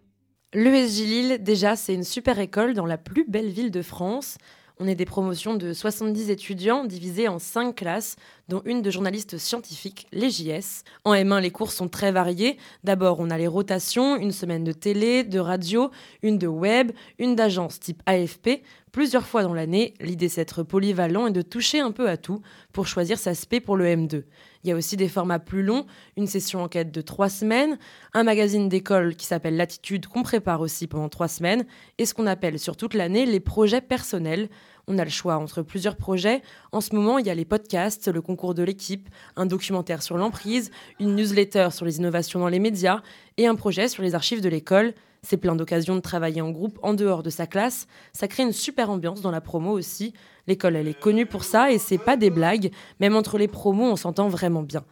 L'ESJ 0.53 0.99
Lille, 0.99 1.37
déjà, 1.41 1.77
c'est 1.77 1.93
une 1.93 2.03
super 2.03 2.39
école 2.39 2.73
dans 2.73 2.85
la 2.85 2.97
plus 2.97 3.23
belle 3.25 3.47
ville 3.47 3.71
de 3.71 3.81
France. 3.81 4.37
On 4.83 4.87
est 4.87 4.95
des 4.95 5.05
promotions 5.05 5.53
de 5.53 5.73
70 5.73 6.31
étudiants 6.31 6.85
divisés 6.85 7.27
en 7.27 7.37
5 7.37 7.75
classes, 7.75 8.15
dont 8.49 8.63
une 8.65 8.81
de 8.81 8.89
journalistes 8.89 9.37
scientifiques, 9.37 10.07
les 10.11 10.31
JS. 10.31 10.83
En 11.03 11.13
M1, 11.13 11.39
les 11.39 11.51
cours 11.51 11.71
sont 11.71 11.87
très 11.87 12.11
variés. 12.11 12.57
D'abord, 12.83 13.19
on 13.19 13.29
a 13.29 13.37
les 13.37 13.45
rotations, 13.45 14.15
une 14.15 14.31
semaine 14.31 14.63
de 14.63 14.71
télé, 14.71 15.23
de 15.23 15.37
radio, 15.37 15.91
une 16.23 16.39
de 16.39 16.47
web, 16.47 16.93
une 17.19 17.35
d'agence 17.35 17.79
type 17.79 18.01
AFP. 18.07 18.63
Plusieurs 18.91 19.25
fois 19.25 19.43
dans 19.43 19.53
l'année, 19.53 19.93
l'idée 20.01 20.27
c'est 20.27 20.41
d'être 20.41 20.63
polyvalent 20.63 21.27
et 21.27 21.31
de 21.31 21.41
toucher 21.41 21.79
un 21.79 21.91
peu 21.91 22.09
à 22.09 22.17
tout 22.17 22.41
pour 22.73 22.87
choisir 22.87 23.17
sa 23.17 23.33
spé 23.33 23.61
pour 23.61 23.77
le 23.77 23.85
M2. 23.85 24.23
Il 24.63 24.69
y 24.69 24.73
a 24.73 24.75
aussi 24.75 24.97
des 24.97 25.07
formats 25.07 25.39
plus 25.39 25.63
longs, 25.63 25.85
une 26.17 26.27
session 26.27 26.61
enquête 26.61 26.91
de 26.91 26.99
trois 26.99 27.29
semaines, 27.29 27.79
un 28.13 28.23
magazine 28.23 28.67
d'école 28.67 29.15
qui 29.15 29.25
s'appelle 29.25 29.55
Latitude 29.55 30.07
qu'on 30.07 30.23
prépare 30.23 30.59
aussi 30.59 30.87
pendant 30.87 31.07
trois 31.07 31.29
semaines, 31.29 31.65
et 31.99 32.05
ce 32.05 32.13
qu'on 32.13 32.27
appelle 32.27 32.59
sur 32.59 32.75
toute 32.75 32.93
l'année 32.93 33.25
les 33.25 33.39
projets 33.39 33.79
personnels. 33.79 34.49
On 34.87 34.97
a 34.97 35.05
le 35.05 35.09
choix 35.09 35.37
entre 35.37 35.61
plusieurs 35.61 35.95
projets. 35.95 36.41
En 36.73 36.81
ce 36.81 36.93
moment, 36.93 37.17
il 37.17 37.25
y 37.25 37.29
a 37.29 37.35
les 37.35 37.45
podcasts, 37.45 38.09
le 38.09 38.21
concours 38.21 38.55
de 38.55 38.63
l'équipe, 38.63 39.07
un 39.37 39.45
documentaire 39.45 40.03
sur 40.03 40.17
l'emprise, 40.17 40.69
une 40.99 41.15
newsletter 41.15 41.69
sur 41.71 41.85
les 41.85 41.99
innovations 41.99 42.41
dans 42.41 42.49
les 42.49 42.59
médias 42.59 43.01
et 43.37 43.47
un 43.47 43.55
projet 43.55 43.87
sur 43.87 44.03
les 44.03 44.15
archives 44.15 44.41
de 44.41 44.49
l'école. 44.49 44.93
C'est 45.23 45.37
plein 45.37 45.55
d'occasions 45.55 45.95
de 45.95 46.01
travailler 46.01 46.41
en 46.41 46.49
groupe 46.49 46.79
en 46.81 46.95
dehors 46.95 47.21
de 47.21 47.29
sa 47.29 47.45
classe. 47.45 47.85
Ça 48.11 48.27
crée 48.27 48.41
une 48.41 48.53
super 48.53 48.89
ambiance 48.89 49.21
dans 49.21 49.29
la 49.29 49.39
promo 49.39 49.71
aussi. 49.71 50.13
L'école, 50.47 50.75
elle 50.75 50.87
est 50.87 50.99
connue 50.99 51.27
pour 51.27 51.43
ça 51.43 51.71
et 51.71 51.77
c'est 51.77 51.99
pas 51.99 52.17
des 52.17 52.31
blagues. 52.31 52.71
Même 52.99 53.15
entre 53.15 53.37
les 53.37 53.47
promos, 53.47 53.91
on 53.91 53.95
s'entend 53.95 54.29
vraiment 54.29 54.63
bien. 54.63 54.83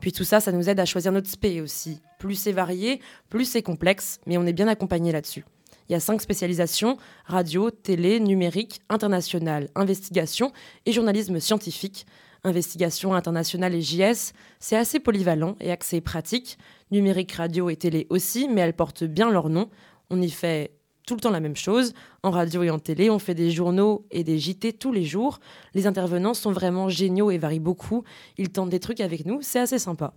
Puis 0.00 0.10
tout 0.10 0.24
ça, 0.24 0.40
ça 0.40 0.50
nous 0.50 0.68
aide 0.68 0.80
à 0.80 0.84
choisir 0.86 1.12
notre 1.12 1.30
spé 1.30 1.60
aussi. 1.60 2.00
Plus 2.18 2.34
c'est 2.34 2.52
varié, 2.52 3.00
plus 3.30 3.44
c'est 3.44 3.62
complexe, 3.62 4.18
mais 4.26 4.36
on 4.36 4.44
est 4.44 4.52
bien 4.52 4.66
accompagné 4.66 5.12
là-dessus. 5.12 5.44
Il 5.88 5.92
y 5.92 5.94
a 5.94 6.00
cinq 6.00 6.20
spécialisations 6.20 6.96
radio, 7.24 7.70
télé, 7.70 8.18
numérique, 8.18 8.80
international, 8.88 9.68
investigation 9.76 10.52
et 10.84 10.92
journalisme 10.92 11.38
scientifique. 11.38 12.06
Investigation 12.42 13.14
internationale 13.14 13.74
et 13.74 13.80
JS, 13.80 14.32
c'est 14.60 14.76
assez 14.76 15.00
polyvalent 15.00 15.56
et 15.60 15.70
axé 15.70 16.00
pratique. 16.00 16.58
Numérique, 16.90 17.32
radio 17.32 17.68
et 17.68 17.76
télé 17.76 18.06
aussi, 18.10 18.48
mais 18.48 18.60
elles 18.60 18.76
portent 18.76 19.04
bien 19.04 19.30
leur 19.30 19.48
nom. 19.48 19.68
On 20.10 20.22
y 20.22 20.30
fait 20.30 20.72
tout 21.06 21.14
le 21.14 21.20
temps 21.20 21.30
la 21.30 21.40
même 21.40 21.56
chose. 21.56 21.94
En 22.22 22.30
radio 22.30 22.62
et 22.64 22.70
en 22.70 22.78
télé, 22.78 23.10
on 23.10 23.18
fait 23.18 23.34
des 23.34 23.50
journaux 23.50 24.06
et 24.10 24.24
des 24.24 24.38
JT 24.38 24.74
tous 24.74 24.92
les 24.92 25.04
jours. 25.04 25.38
Les 25.72 25.86
intervenants 25.86 26.34
sont 26.34 26.52
vraiment 26.52 26.88
géniaux 26.88 27.30
et 27.30 27.38
varient 27.38 27.60
beaucoup. 27.60 28.04
Ils 28.38 28.50
tentent 28.50 28.70
des 28.70 28.80
trucs 28.80 29.00
avec 29.00 29.24
nous, 29.24 29.38
c'est 29.40 29.60
assez 29.60 29.78
sympa. 29.78 30.14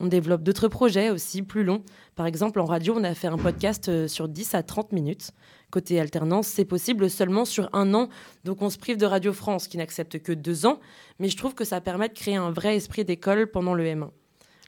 On 0.00 0.06
développe 0.06 0.42
d'autres 0.42 0.68
projets 0.68 1.10
aussi 1.10 1.42
plus 1.42 1.62
longs. 1.62 1.82
Par 2.16 2.26
exemple, 2.26 2.60
en 2.60 2.64
radio, 2.64 2.94
on 2.96 3.04
a 3.04 3.14
fait 3.14 3.28
un 3.28 3.38
podcast 3.38 3.88
euh, 3.88 4.08
sur 4.08 4.28
10 4.28 4.54
à 4.54 4.62
30 4.62 4.92
minutes. 4.92 5.30
Côté 5.70 6.00
alternance, 6.00 6.48
c'est 6.48 6.64
possible 6.64 7.08
seulement 7.08 7.44
sur 7.44 7.68
un 7.72 7.94
an, 7.94 8.08
donc 8.44 8.62
on 8.62 8.68
se 8.68 8.78
prive 8.78 8.96
de 8.96 9.06
Radio 9.06 9.32
France 9.32 9.68
qui 9.68 9.78
n'accepte 9.78 10.18
que 10.20 10.32
deux 10.32 10.66
ans, 10.66 10.80
mais 11.18 11.28
je 11.28 11.36
trouve 11.36 11.54
que 11.54 11.64
ça 11.64 11.80
permet 11.80 12.08
de 12.08 12.14
créer 12.14 12.36
un 12.36 12.50
vrai 12.50 12.76
esprit 12.76 13.04
d'école 13.04 13.50
pendant 13.50 13.74
le 13.74 13.84
M1. 13.84 14.10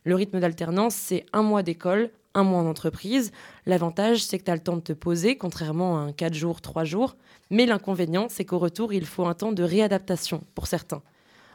Le 0.05 0.15
rythme 0.15 0.39
d'alternance, 0.39 0.95
c'est 0.95 1.25
un 1.33 1.43
mois 1.43 1.63
d'école, 1.63 2.11
un 2.35 2.43
mois 2.43 2.61
en 2.61 2.67
entreprise. 2.67 3.33
L'avantage, 3.65 4.23
c'est 4.23 4.39
que 4.39 4.45
tu 4.45 4.51
as 4.51 4.55
le 4.55 4.61
temps 4.61 4.77
de 4.77 4.83
te 4.83 4.93
poser, 4.93 5.37
contrairement 5.37 5.97
à 5.97 6.01
un 6.01 6.13
4 6.13 6.35
jours, 6.35 6.61
3 6.61 6.85
jours. 6.85 7.17
Mais 7.51 7.65
l'inconvénient, 7.65 8.27
c'est 8.29 8.45
qu'au 8.45 8.59
retour, 8.59 8.93
il 8.93 9.07
faut 9.07 9.25
un 9.25 9.33
temps 9.33 9.53
de 9.53 9.63
réadaptation 9.63 10.43
pour 10.55 10.67
certains. 10.67 11.03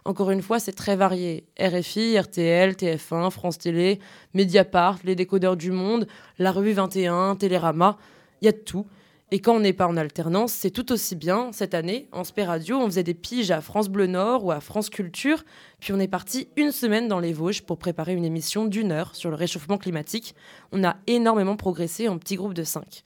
Encore 0.04 0.32
une 0.32 0.42
fois, 0.42 0.60
c'est 0.60 0.72
très 0.72 0.96
varié. 0.96 1.46
RFI, 1.60 2.18
RTL, 2.18 2.72
TF1, 2.72 3.30
France 3.30 3.60
Télé, 3.60 4.00
Mediapart, 4.34 4.98
les 5.04 5.16
décodeurs 5.16 5.58
du 5.58 5.72
monde, 5.72 6.08
la 6.40 6.52
revue 6.52 6.74
21, 6.74 7.36
Télérama, 7.36 7.98
il 8.42 8.46
y 8.46 8.48
a 8.48 8.54
tout. 8.54 8.88
Et 9.32 9.40
quand 9.40 9.56
on 9.56 9.60
n'est 9.60 9.74
pas 9.74 9.88
en 9.88 9.96
alternance, 9.96 10.54
c'est 10.54 10.72
tout 10.72 10.92
aussi 10.92 11.16
bien. 11.16 11.52
Cette 11.52 11.76
année, 11.76 12.10
en 12.12 12.24
Spé 12.24 12.44
Radio, 12.44 12.78
on 12.78 12.88
faisait 12.88 13.04
des 13.04 13.14
piges 13.14 13.52
à 13.52 13.62
France 13.62 13.88
Bleu 13.88 14.08
Nord 14.08 14.44
ou 14.44 14.52
à 14.52 14.60
France 14.60 14.90
Culture, 14.90 15.44
puis 15.80 15.94
on 15.94 16.00
est 16.00 16.08
parti 16.08 16.48
une 16.56 16.72
semaine 16.72 17.08
dans 17.08 17.20
les 17.20 17.32
Vosges 17.32 17.62
pour 17.62 17.78
préparer 17.78 18.14
une 18.14 18.26
émission 18.26 18.66
d'une 18.66 18.92
heure 18.92 19.16
sur 19.16 19.30
le 19.30 19.36
réchauffement 19.36 19.78
climatique. 19.78 20.34
On 20.72 20.84
a 20.84 20.98
énormément 21.06 21.56
progressé 21.58 22.08
en 22.08 22.18
petits 22.18 22.38
groupes 22.38 22.56
de 22.56 22.64
cinq. 22.64 23.04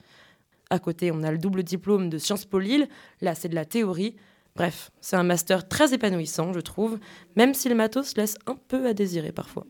À 0.70 0.78
côté, 0.78 1.12
on 1.12 1.22
a 1.22 1.30
le 1.30 1.36
double 1.36 1.62
diplôme 1.62 2.08
de 2.08 2.16
Sciences 2.16 2.46
Po 2.46 2.58
Lille, 2.58 2.88
là 3.20 3.34
c'est 3.34 3.50
de 3.50 3.54
la 3.54 3.66
théorie. 3.66 4.16
Bref, 4.56 4.92
c'est 5.02 5.16
un 5.16 5.24
master 5.24 5.68
très 5.68 5.92
épanouissant, 5.92 6.54
je 6.54 6.60
trouve, 6.60 6.98
même 7.36 7.52
si 7.52 7.68
le 7.68 7.74
matos 7.74 8.16
laisse 8.16 8.38
un 8.46 8.56
peu 8.56 8.86
à 8.86 8.94
désirer 8.94 9.32
parfois. 9.32 9.66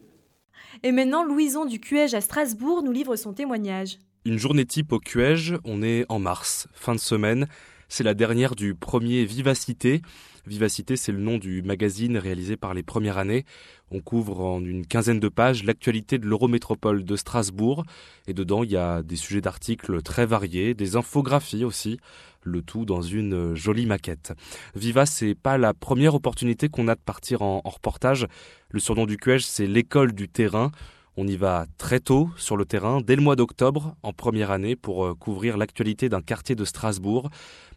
Et 0.85 0.93
maintenant, 0.93 1.25
Louison 1.25 1.65
du 1.65 1.81
QEJ 1.81 2.15
à 2.15 2.21
Strasbourg 2.21 2.83
nous 2.85 2.93
livre 2.93 3.17
son 3.17 3.33
témoignage. 3.33 3.99
Une 4.27 4.39
journée 4.39 4.65
type 4.65 4.91
au 4.93 5.01
QEJ, 5.01 5.57
on 5.65 5.83
est 5.83 6.07
en 6.09 6.19
mars, 6.19 6.67
fin 6.73 6.95
de 6.95 7.01
semaine. 7.01 7.47
C'est 7.91 8.05
la 8.05 8.15
dernière 8.15 8.55
du 8.55 8.75
premier 8.75 9.27
Vivacité. 9.27 10.01
Vivacité, 10.47 10.97
c'est 10.97 11.13
le 11.13 11.19
nom 11.19 11.37
du 11.37 11.61
magazine 11.61 12.17
réalisé 12.17 12.57
par 12.57 12.73
les 12.73 12.83
premières 12.83 13.19
années. 13.19 13.45
On 13.91 14.01
couvre 14.01 14.41
en 14.41 14.65
une 14.65 14.87
quinzaine 14.87 15.21
de 15.21 15.29
pages 15.29 15.63
l'actualité 15.63 16.17
de 16.17 16.27
l'Eurométropole 16.27 17.05
de 17.05 17.17
Strasbourg. 17.17 17.85
Et 18.27 18.33
dedans, 18.33 18.65
il 18.65 18.71
y 18.71 18.79
a 18.79 19.03
des 19.03 19.17
sujets 19.17 19.43
d'articles 19.43 20.01
très 20.01 20.25
variés, 20.25 20.73
des 20.73 20.97
infographies 20.97 21.65
aussi, 21.65 21.99
le 22.45 22.63
tout 22.63 22.87
dans 22.87 23.03
une 23.03 23.55
jolie 23.55 23.85
maquette. 23.85 24.33
Viva, 24.75 25.05
c'est 25.05 25.35
pas 25.35 25.59
la 25.59 25.75
première 25.75 26.15
opportunité 26.15 26.71
qu'on 26.71 26.89
a 26.89 26.95
de 26.95 27.01
partir 27.01 27.43
en, 27.43 27.61
en 27.63 27.69
reportage. 27.69 28.27
Le 28.71 28.81
surnom 28.81 29.05
du 29.05 29.19
QEJ, 29.19 29.45
c'est 29.45 29.67
l'école 29.67 30.13
du 30.13 30.31
terrain. 30.31 30.73
On 31.17 31.29
y 31.29 31.37
va 31.37 31.67
très 31.79 32.01
tôt 32.01 32.31
sur 32.37 32.57
le 32.57 32.65
terrain, 32.65 33.01
dès 33.01 33.15
le 33.15 33.23
mois 33.23 33.37
d'octobre, 33.37 33.95
en 34.03 34.13
première 34.13 34.51
année, 34.51 34.75
pour 34.75 35.05
euh, 35.05 35.15
couvrir 35.15 35.57
l'actualité 35.57 36.09
d'un 36.09 36.23
quartier 36.23 36.57
de 36.57 36.65
Strasbourg, 36.65 37.31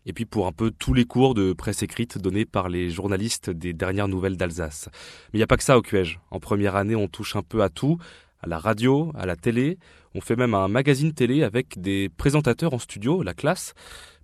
et 0.07 0.13
puis 0.13 0.25
pour 0.25 0.47
un 0.47 0.51
peu 0.51 0.71
tous 0.71 0.93
les 0.93 1.05
cours 1.05 1.35
de 1.35 1.53
presse 1.53 1.83
écrite 1.83 2.17
donnés 2.17 2.45
par 2.45 2.67
les 2.67 2.89
journalistes 2.89 3.51
des 3.51 3.73
dernières 3.73 4.07
nouvelles 4.07 4.37
d'Alsace. 4.37 4.89
Mais 4.91 5.37
il 5.37 5.37
n'y 5.37 5.43
a 5.43 5.47
pas 5.47 5.57
que 5.57 5.63
ça 5.63 5.77
au 5.77 5.83
QEJ. 5.83 6.19
En 6.31 6.39
première 6.39 6.75
année, 6.75 6.95
on 6.95 7.07
touche 7.07 7.35
un 7.35 7.43
peu 7.43 7.61
à 7.61 7.69
tout, 7.69 7.99
à 8.41 8.47
la 8.47 8.57
radio, 8.57 9.11
à 9.15 9.27
la 9.27 9.35
télé, 9.35 9.77
on 10.15 10.21
fait 10.21 10.35
même 10.35 10.55
un 10.55 10.67
magazine 10.67 11.13
télé 11.13 11.43
avec 11.43 11.79
des 11.79 12.09
présentateurs 12.09 12.73
en 12.73 12.79
studio, 12.79 13.21
la 13.21 13.35
classe. 13.35 13.75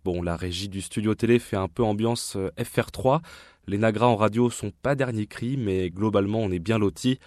Bon, 0.04 0.24
la 0.24 0.36
régie 0.36 0.70
du 0.70 0.82
studio 0.82 1.14
télé 1.14 1.38
fait 1.38 1.56
un 1.56 1.68
peu 1.68 1.84
ambiance 1.84 2.36
euh, 2.36 2.50
FR3. 2.58 3.22
Les 3.68 3.78
nagras 3.78 4.08
en 4.08 4.16
radio 4.16 4.50
sont 4.50 4.72
pas 4.72 4.96
dernier 4.96 5.28
cri, 5.28 5.56
mais 5.56 5.92
globalement, 5.92 6.40
on 6.40 6.50
est 6.50 6.58
bien 6.58 6.80
lotis 6.80 7.20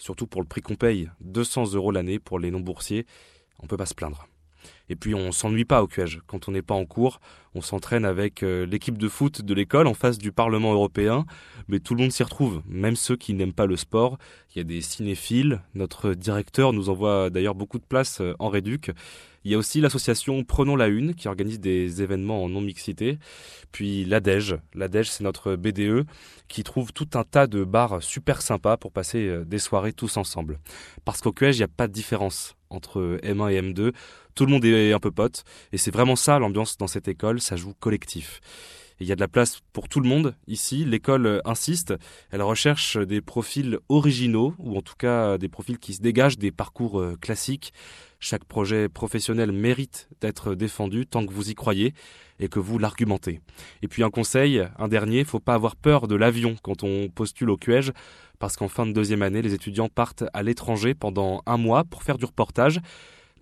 surtout 0.00 0.26
pour 0.26 0.40
le 0.40 0.48
prix 0.48 0.62
qu'on 0.62 0.74
paye, 0.74 1.10
200 1.20 1.74
euros 1.74 1.92
l'année 1.92 2.18
pour 2.18 2.38
les 2.38 2.50
non-boursiers, 2.50 3.06
on 3.60 3.66
peut 3.66 3.76
pas 3.76 3.86
se 3.86 3.94
plaindre. 3.94 4.26
Et 4.88 4.96
puis 4.96 5.14
on 5.14 5.32
s'ennuie 5.32 5.64
pas 5.64 5.82
au 5.82 5.86
QEJ. 5.86 6.20
Quand 6.26 6.48
on 6.48 6.52
n'est 6.52 6.62
pas 6.62 6.74
en 6.74 6.84
cours, 6.84 7.20
on 7.54 7.60
s'entraîne 7.60 8.04
avec 8.04 8.42
euh, 8.42 8.66
l'équipe 8.66 8.98
de 8.98 9.08
foot 9.08 9.42
de 9.42 9.54
l'école 9.54 9.86
en 9.86 9.94
face 9.94 10.18
du 10.18 10.32
Parlement 10.32 10.72
européen, 10.72 11.26
mais 11.68 11.80
tout 11.80 11.94
le 11.94 12.02
monde 12.02 12.12
s'y 12.12 12.22
retrouve, 12.22 12.62
même 12.66 12.96
ceux 12.96 13.16
qui 13.16 13.34
n'aiment 13.34 13.52
pas 13.52 13.66
le 13.66 13.76
sport. 13.76 14.18
Il 14.54 14.58
y 14.58 14.60
a 14.60 14.64
des 14.64 14.80
cinéphiles, 14.80 15.62
notre 15.74 16.14
directeur 16.14 16.72
nous 16.72 16.88
envoie 16.90 17.30
d'ailleurs 17.30 17.54
beaucoup 17.54 17.78
de 17.78 17.84
places 17.84 18.20
euh, 18.20 18.34
en 18.38 18.48
réduc. 18.48 18.90
Il 19.44 19.50
y 19.50 19.54
a 19.54 19.58
aussi 19.58 19.80
l'association 19.80 20.44
Prenons 20.44 20.76
la 20.76 20.88
Une 20.88 21.14
qui 21.14 21.28
organise 21.28 21.60
des 21.60 22.02
événements 22.02 22.44
en 22.44 22.48
non-mixité. 22.48 23.18
Puis 23.72 24.04
l'ADEJ. 24.04 24.56
L'ADEJ, 24.74 25.08
c'est 25.08 25.24
notre 25.24 25.56
BDE 25.56 26.06
qui 26.48 26.62
trouve 26.62 26.92
tout 26.92 27.08
un 27.14 27.24
tas 27.24 27.46
de 27.46 27.64
bars 27.64 28.02
super 28.02 28.42
sympas 28.42 28.76
pour 28.76 28.92
passer 28.92 29.26
euh, 29.28 29.44
des 29.44 29.58
soirées 29.58 29.92
tous 29.92 30.16
ensemble. 30.16 30.58
Parce 31.04 31.20
qu'au 31.20 31.32
QEJ, 31.32 31.56
il 31.56 31.60
n'y 31.60 31.64
a 31.64 31.68
pas 31.68 31.88
de 31.88 31.92
différence 31.92 32.54
entre 32.68 33.18
M1 33.22 33.50
et 33.50 33.62
M2. 33.62 33.92
Tout 34.34 34.46
le 34.46 34.52
monde 34.52 34.64
est 34.64 34.92
un 34.92 35.00
peu 35.00 35.10
pote. 35.10 35.44
Et 35.72 35.78
c'est 35.78 35.90
vraiment 35.90 36.16
ça 36.16 36.38
l'ambiance 36.38 36.76
dans 36.76 36.86
cette 36.86 37.08
école, 37.08 37.40
ça 37.40 37.56
joue 37.56 37.74
collectif. 37.80 38.40
Il 39.00 39.06
y 39.06 39.12
a 39.12 39.14
de 39.14 39.20
la 39.20 39.28
place 39.28 39.60
pour 39.72 39.88
tout 39.88 40.00
le 40.00 40.08
monde 40.08 40.36
ici. 40.46 40.84
L'école 40.84 41.40
insiste, 41.44 41.94
elle 42.30 42.42
recherche 42.42 42.96
des 42.98 43.20
profils 43.20 43.78
originaux, 43.88 44.54
ou 44.58 44.76
en 44.76 44.82
tout 44.82 44.94
cas 44.96 45.38
des 45.38 45.48
profils 45.48 45.78
qui 45.78 45.94
se 45.94 46.02
dégagent 46.02 46.38
des 46.38 46.52
parcours 46.52 47.02
classiques. 47.20 47.72
Chaque 48.18 48.44
projet 48.44 48.90
professionnel 48.90 49.50
mérite 49.50 50.08
d'être 50.20 50.54
défendu 50.54 51.06
tant 51.06 51.24
que 51.24 51.32
vous 51.32 51.50
y 51.50 51.54
croyez 51.54 51.94
et 52.38 52.48
que 52.48 52.58
vous 52.58 52.78
l'argumentez. 52.78 53.40
Et 53.80 53.88
puis 53.88 54.02
un 54.02 54.10
conseil, 54.10 54.62
un 54.78 54.88
dernier, 54.88 55.24
faut 55.24 55.40
pas 55.40 55.54
avoir 55.54 55.76
peur 55.76 56.06
de 56.06 56.14
l'avion 56.14 56.56
quand 56.62 56.82
on 56.82 57.08
postule 57.08 57.48
au 57.48 57.56
QEJ, 57.56 57.92
parce 58.38 58.56
qu'en 58.56 58.68
fin 58.68 58.86
de 58.86 58.92
deuxième 58.92 59.22
année, 59.22 59.40
les 59.40 59.54
étudiants 59.54 59.88
partent 59.88 60.24
à 60.34 60.42
l'étranger 60.42 60.94
pendant 60.94 61.42
un 61.46 61.56
mois 61.56 61.84
pour 61.84 62.02
faire 62.02 62.18
du 62.18 62.26
reportage. 62.26 62.80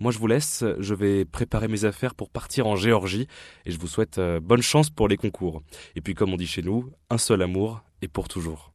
Moi, 0.01 0.13
je 0.13 0.19
vous 0.19 0.27
laisse, 0.29 0.65
je 0.79 0.95
vais 0.95 1.25
préparer 1.25 1.67
mes 1.67 1.85
affaires 1.85 2.15
pour 2.15 2.31
partir 2.31 2.67
en 2.67 2.77
Géorgie 2.77 3.27
et 3.67 3.73
je 3.73 3.79
vous 3.79 3.89
souhaite 3.89 4.19
euh, 4.19 4.39
bonne 4.39 4.63
chance 4.63 4.91
pour 4.91 5.09
les 5.09 5.17
concours. 5.17 5.63
Et 5.97 6.01
puis, 6.01 6.15
comme 6.15 6.33
on 6.33 6.37
dit 6.37 6.47
chez 6.47 6.63
nous, 6.63 6.91
un 7.11 7.19
seul 7.19 7.43
amour 7.43 7.83
et 8.01 8.09
pour 8.09 8.29
toujours. 8.29 8.73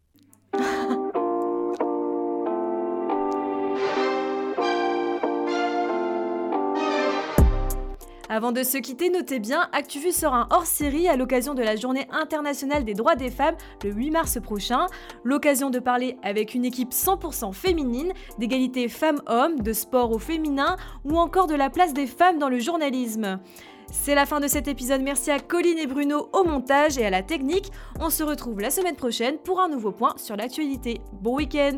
Avant 8.33 8.51
de 8.51 8.63
se 8.63 8.79
quitter, 8.79 9.11
notez 9.11 9.37
bien, 9.37 9.69
ActuVu 9.73 10.11
sera 10.11 10.37
un 10.37 10.47
hors-série 10.49 11.07
à 11.07 11.15
l'occasion 11.15 11.53
de 11.53 11.61
la 11.61 11.75
Journée 11.75 12.07
internationale 12.09 12.83
des 12.83 12.95
droits 12.95 13.15
des 13.15 13.29
femmes 13.29 13.53
le 13.83 13.91
8 13.91 14.09
mars 14.09 14.39
prochain. 14.41 14.87
L'occasion 15.23 15.69
de 15.69 15.77
parler 15.77 16.17
avec 16.23 16.55
une 16.55 16.65
équipe 16.65 16.93
100% 16.93 17.53
féminine, 17.53 18.11
d'égalité 18.39 18.87
femmes-hommes, 18.87 19.59
de 19.59 19.71
sport 19.71 20.09
au 20.09 20.17
féminin 20.17 20.77
ou 21.05 21.19
encore 21.19 21.45
de 21.45 21.53
la 21.53 21.69
place 21.69 21.93
des 21.93 22.07
femmes 22.07 22.39
dans 22.39 22.49
le 22.49 22.57
journalisme. 22.57 23.39
C'est 23.91 24.15
la 24.15 24.25
fin 24.25 24.39
de 24.39 24.47
cet 24.47 24.67
épisode. 24.67 25.03
Merci 25.03 25.29
à 25.29 25.39
Colline 25.39 25.77
et 25.77 25.85
Bruno 25.85 26.31
au 26.33 26.43
montage 26.43 26.97
et 26.97 27.05
à 27.05 27.11
la 27.11 27.21
technique. 27.21 27.71
On 27.99 28.09
se 28.09 28.23
retrouve 28.23 28.61
la 28.61 28.71
semaine 28.71 28.95
prochaine 28.95 29.37
pour 29.37 29.61
un 29.61 29.69
nouveau 29.69 29.91
point 29.91 30.15
sur 30.17 30.35
l'actualité. 30.35 31.01
Bon 31.21 31.35
week-end 31.35 31.77